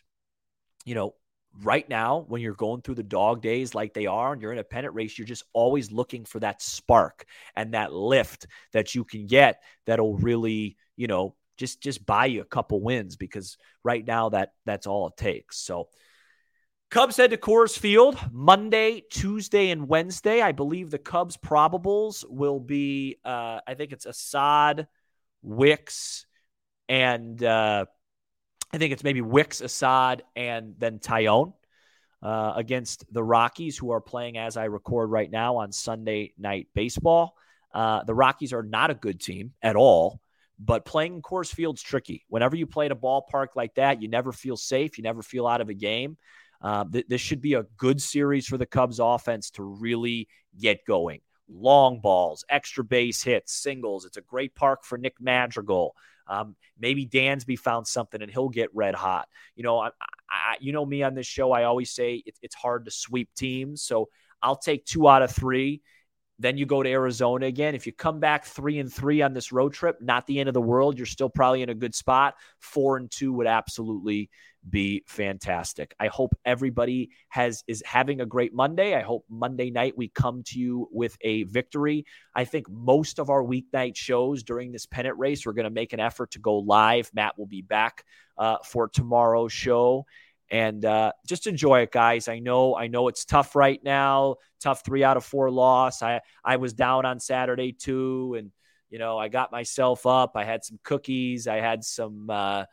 you 0.84 0.94
know, 0.94 1.14
right 1.62 1.88
now 1.88 2.24
when 2.28 2.40
you're 2.40 2.54
going 2.54 2.82
through 2.82 2.94
the 2.94 3.02
dog 3.02 3.42
days 3.42 3.74
like 3.74 3.92
they 3.92 4.06
are 4.06 4.32
and 4.32 4.40
you're 4.40 4.52
in 4.52 4.58
a 4.58 4.64
pennant 4.64 4.94
race 4.94 5.18
you're 5.18 5.26
just 5.26 5.42
always 5.52 5.90
looking 5.90 6.24
for 6.24 6.38
that 6.38 6.62
spark 6.62 7.24
and 7.56 7.74
that 7.74 7.92
lift 7.92 8.46
that 8.72 8.94
you 8.94 9.04
can 9.04 9.26
get 9.26 9.60
that'll 9.84 10.16
really 10.18 10.76
you 10.96 11.08
know 11.08 11.34
just 11.58 11.82
just 11.82 12.06
buy 12.06 12.26
you 12.26 12.40
a 12.40 12.44
couple 12.44 12.80
wins 12.80 13.16
because 13.16 13.58
right 13.82 14.06
now 14.06 14.28
that 14.28 14.52
that's 14.64 14.86
all 14.86 15.08
it 15.08 15.16
takes 15.16 15.58
so 15.58 15.88
Cubs 16.90 17.16
head 17.16 17.30
to 17.30 17.36
Coors 17.36 17.78
Field 17.78 18.18
Monday, 18.32 19.04
Tuesday, 19.12 19.70
and 19.70 19.86
Wednesday. 19.86 20.42
I 20.42 20.50
believe 20.50 20.90
the 20.90 20.98
Cubs 20.98 21.36
probables 21.36 22.24
will 22.28 22.58
be, 22.58 23.16
uh, 23.24 23.60
I 23.64 23.74
think 23.74 23.92
it's 23.92 24.06
Assad, 24.06 24.88
Wicks, 25.40 26.26
and 26.88 27.40
uh, 27.44 27.84
I 28.72 28.78
think 28.78 28.92
it's 28.92 29.04
maybe 29.04 29.20
Wicks, 29.20 29.60
Assad, 29.60 30.24
and 30.34 30.74
then 30.78 30.98
Taillon 30.98 31.52
uh, 32.24 32.54
against 32.56 33.04
the 33.12 33.22
Rockies, 33.22 33.78
who 33.78 33.92
are 33.92 34.00
playing 34.00 34.36
as 34.36 34.56
I 34.56 34.64
record 34.64 35.10
right 35.10 35.30
now 35.30 35.58
on 35.58 35.70
Sunday 35.70 36.34
Night 36.38 36.66
Baseball. 36.74 37.36
Uh, 37.72 38.02
the 38.02 38.14
Rockies 38.14 38.52
are 38.52 38.64
not 38.64 38.90
a 38.90 38.94
good 38.94 39.20
team 39.20 39.52
at 39.62 39.76
all, 39.76 40.20
but 40.58 40.84
playing 40.84 41.22
Coors 41.22 41.54
Field's 41.54 41.82
tricky. 41.82 42.24
Whenever 42.28 42.56
you 42.56 42.66
play 42.66 42.86
at 42.86 42.92
a 42.92 42.96
ballpark 42.96 43.54
like 43.54 43.76
that, 43.76 44.02
you 44.02 44.08
never 44.08 44.32
feel 44.32 44.56
safe. 44.56 44.98
You 44.98 45.04
never 45.04 45.22
feel 45.22 45.46
out 45.46 45.60
of 45.60 45.68
a 45.68 45.74
game. 45.74 46.16
Uh, 46.60 46.84
th- 46.84 47.06
this 47.08 47.20
should 47.20 47.40
be 47.40 47.54
a 47.54 47.64
good 47.76 48.00
series 48.00 48.46
for 48.46 48.58
the 48.58 48.66
Cubs 48.66 48.98
offense 49.00 49.50
to 49.52 49.62
really 49.62 50.28
get 50.58 50.84
going. 50.86 51.20
Long 51.48 52.00
balls, 52.00 52.44
extra 52.48 52.84
base 52.84 53.22
hits, 53.22 53.52
singles. 53.52 54.04
It's 54.04 54.16
a 54.16 54.22
great 54.22 54.54
park 54.54 54.84
for 54.84 54.98
Nick 54.98 55.14
Madrigal. 55.20 55.94
Um, 56.28 56.54
maybe 56.78 57.06
Dansby 57.06 57.58
found 57.58 57.88
something 57.88 58.22
and 58.22 58.30
he'll 58.30 58.48
get 58.48 58.74
red 58.74 58.94
hot. 58.94 59.26
You 59.56 59.64
know, 59.64 59.78
I, 59.78 59.88
I, 60.30 60.56
you 60.60 60.72
know 60.72 60.86
me 60.86 61.02
on 61.02 61.14
this 61.14 61.26
show. 61.26 61.50
I 61.50 61.64
always 61.64 61.90
say 61.90 62.22
it, 62.24 62.38
it's 62.40 62.54
hard 62.54 62.84
to 62.84 62.90
sweep 62.92 63.30
teams, 63.34 63.82
so 63.82 64.08
I'll 64.40 64.56
take 64.56 64.84
two 64.84 65.08
out 65.08 65.22
of 65.22 65.32
three. 65.32 65.82
Then 66.38 66.56
you 66.56 66.64
go 66.66 66.82
to 66.82 66.88
Arizona 66.88 67.46
again. 67.46 67.74
If 67.74 67.86
you 67.86 67.92
come 67.92 68.18
back 68.20 68.46
three 68.46 68.78
and 68.78 68.90
three 68.90 69.20
on 69.20 69.34
this 69.34 69.52
road 69.52 69.74
trip, 69.74 70.00
not 70.00 70.26
the 70.26 70.40
end 70.40 70.48
of 70.48 70.54
the 70.54 70.60
world. 70.60 70.96
You're 70.96 71.04
still 71.04 71.28
probably 71.28 71.62
in 71.62 71.68
a 71.68 71.74
good 71.74 71.94
spot. 71.94 72.34
Four 72.60 72.96
and 72.96 73.10
two 73.10 73.32
would 73.34 73.46
absolutely 73.46 74.30
be 74.68 75.02
fantastic. 75.06 75.94
I 75.98 76.08
hope 76.08 76.34
everybody 76.44 77.10
has 77.28 77.64
is 77.66 77.82
having 77.86 78.20
a 78.20 78.26
great 78.26 78.52
Monday. 78.52 78.94
I 78.94 79.00
hope 79.00 79.24
Monday 79.28 79.70
night 79.70 79.96
we 79.96 80.08
come 80.08 80.42
to 80.48 80.58
you 80.58 80.88
with 80.92 81.16
a 81.22 81.44
victory. 81.44 82.04
I 82.34 82.44
think 82.44 82.68
most 82.68 83.18
of 83.18 83.30
our 83.30 83.42
weeknight 83.42 83.96
shows 83.96 84.42
during 84.42 84.72
this 84.72 84.86
pennant 84.86 85.18
race, 85.18 85.46
we're 85.46 85.52
going 85.52 85.64
to 85.64 85.70
make 85.70 85.92
an 85.92 86.00
effort 86.00 86.32
to 86.32 86.38
go 86.38 86.58
live. 86.58 87.10
Matt 87.14 87.38
will 87.38 87.46
be 87.46 87.62
back 87.62 88.04
uh, 88.36 88.58
for 88.64 88.88
tomorrow's 88.88 89.52
show. 89.52 90.04
And 90.50 90.84
uh, 90.84 91.12
just 91.26 91.46
enjoy 91.46 91.82
it, 91.82 91.92
guys. 91.92 92.26
I 92.26 92.40
know, 92.40 92.76
I 92.76 92.88
know 92.88 93.08
it's 93.08 93.24
tough 93.24 93.54
right 93.54 93.80
now. 93.84 94.36
Tough 94.60 94.84
three 94.84 95.04
out 95.04 95.16
of 95.16 95.24
four 95.24 95.50
loss. 95.50 96.02
I 96.02 96.20
I 96.44 96.56
was 96.56 96.74
down 96.74 97.06
on 97.06 97.18
Saturday 97.18 97.72
too, 97.72 98.34
and 98.36 98.50
you 98.90 98.98
know 98.98 99.16
I 99.16 99.28
got 99.28 99.52
myself 99.52 100.06
up. 100.06 100.32
I 100.34 100.44
had 100.44 100.64
some 100.64 100.78
cookies. 100.82 101.46
I 101.46 101.60
had 101.60 101.82
some 101.82 102.28
uh, 102.28 102.64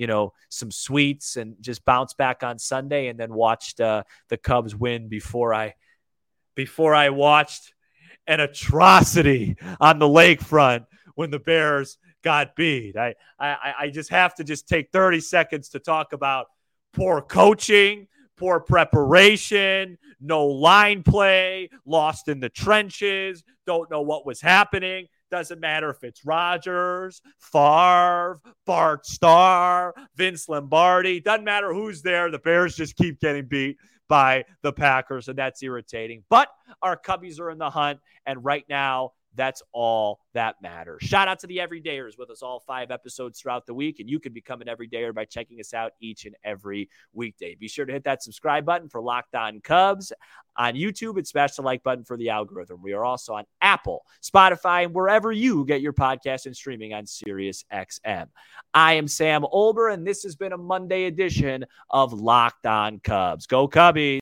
you 0.00 0.06
know, 0.06 0.32
some 0.48 0.70
sweets 0.70 1.36
and 1.36 1.56
just 1.60 1.84
bounce 1.84 2.14
back 2.14 2.42
on 2.42 2.58
Sunday 2.58 3.08
and 3.08 3.20
then 3.20 3.34
watched 3.34 3.82
uh, 3.82 4.02
the 4.30 4.38
Cubs 4.38 4.74
win 4.74 5.10
before 5.10 5.52
I 5.52 5.74
before 6.54 6.94
I 6.94 7.10
watched 7.10 7.74
an 8.26 8.40
atrocity 8.40 9.58
on 9.78 9.98
the 9.98 10.06
lakefront 10.06 10.86
when 11.16 11.30
the 11.30 11.38
Bears 11.38 11.98
got 12.24 12.56
beat. 12.56 12.96
I, 12.96 13.14
I 13.38 13.74
I 13.78 13.90
just 13.90 14.08
have 14.08 14.34
to 14.36 14.44
just 14.44 14.66
take 14.66 14.90
30 14.90 15.20
seconds 15.20 15.68
to 15.70 15.78
talk 15.78 16.14
about 16.14 16.46
poor 16.94 17.20
coaching, 17.20 18.08
poor 18.38 18.58
preparation, 18.58 19.98
no 20.18 20.46
line 20.46 21.02
play, 21.02 21.68
lost 21.84 22.28
in 22.28 22.40
the 22.40 22.48
trenches, 22.48 23.44
don't 23.66 23.90
know 23.90 24.00
what 24.00 24.24
was 24.24 24.40
happening. 24.40 25.08
Doesn't 25.30 25.60
matter 25.60 25.90
if 25.90 26.02
it's 26.02 26.24
Rodgers, 26.24 27.22
Favre, 27.38 28.40
Bart 28.66 29.06
Starr, 29.06 29.94
Vince 30.16 30.48
Lombardi. 30.48 31.20
Doesn't 31.20 31.44
matter 31.44 31.72
who's 31.72 32.02
there. 32.02 32.30
The 32.30 32.38
Bears 32.38 32.74
just 32.74 32.96
keep 32.96 33.20
getting 33.20 33.46
beat 33.46 33.76
by 34.08 34.44
the 34.62 34.72
Packers, 34.72 35.28
and 35.28 35.38
that's 35.38 35.62
irritating. 35.62 36.24
But 36.28 36.48
our 36.82 36.96
Cubbies 36.96 37.38
are 37.38 37.50
in 37.50 37.58
the 37.58 37.70
hunt, 37.70 38.00
and 38.26 38.44
right 38.44 38.64
now 38.68 39.12
That's 39.36 39.62
all 39.72 40.20
that 40.34 40.56
matters. 40.62 41.02
Shout 41.02 41.28
out 41.28 41.38
to 41.40 41.46
the 41.46 41.58
everydayers 41.58 42.18
with 42.18 42.30
us 42.30 42.42
all 42.42 42.60
five 42.60 42.90
episodes 42.90 43.40
throughout 43.40 43.66
the 43.66 43.74
week. 43.74 44.00
And 44.00 44.08
you 44.08 44.18
can 44.18 44.32
become 44.32 44.60
an 44.60 44.68
everydayer 44.68 45.14
by 45.14 45.24
checking 45.24 45.60
us 45.60 45.72
out 45.72 45.92
each 46.00 46.24
and 46.26 46.34
every 46.44 46.88
weekday. 47.12 47.54
Be 47.54 47.68
sure 47.68 47.86
to 47.86 47.92
hit 47.92 48.04
that 48.04 48.22
subscribe 48.22 48.64
button 48.64 48.88
for 48.88 49.00
Locked 49.00 49.34
On 49.34 49.60
Cubs 49.60 50.12
on 50.56 50.74
YouTube 50.74 51.16
and 51.16 51.26
smash 51.26 51.54
the 51.54 51.62
like 51.62 51.82
button 51.82 52.04
for 52.04 52.16
the 52.16 52.30
algorithm. 52.30 52.82
We 52.82 52.92
are 52.92 53.04
also 53.04 53.34
on 53.34 53.44
Apple, 53.62 54.04
Spotify, 54.22 54.84
and 54.84 54.94
wherever 54.94 55.32
you 55.32 55.64
get 55.64 55.80
your 55.80 55.92
podcast 55.92 56.46
and 56.46 56.56
streaming 56.56 56.92
on 56.92 57.06
Sirius 57.06 57.64
XM. 57.72 58.26
I 58.74 58.94
am 58.94 59.08
Sam 59.08 59.42
Olber, 59.42 59.92
and 59.92 60.06
this 60.06 60.22
has 60.22 60.36
been 60.36 60.52
a 60.52 60.58
Monday 60.58 61.04
edition 61.04 61.64
of 61.88 62.12
Locked 62.12 62.66
On 62.66 63.00
Cubs. 63.00 63.46
Go 63.46 63.68
Cubbies. 63.68 64.19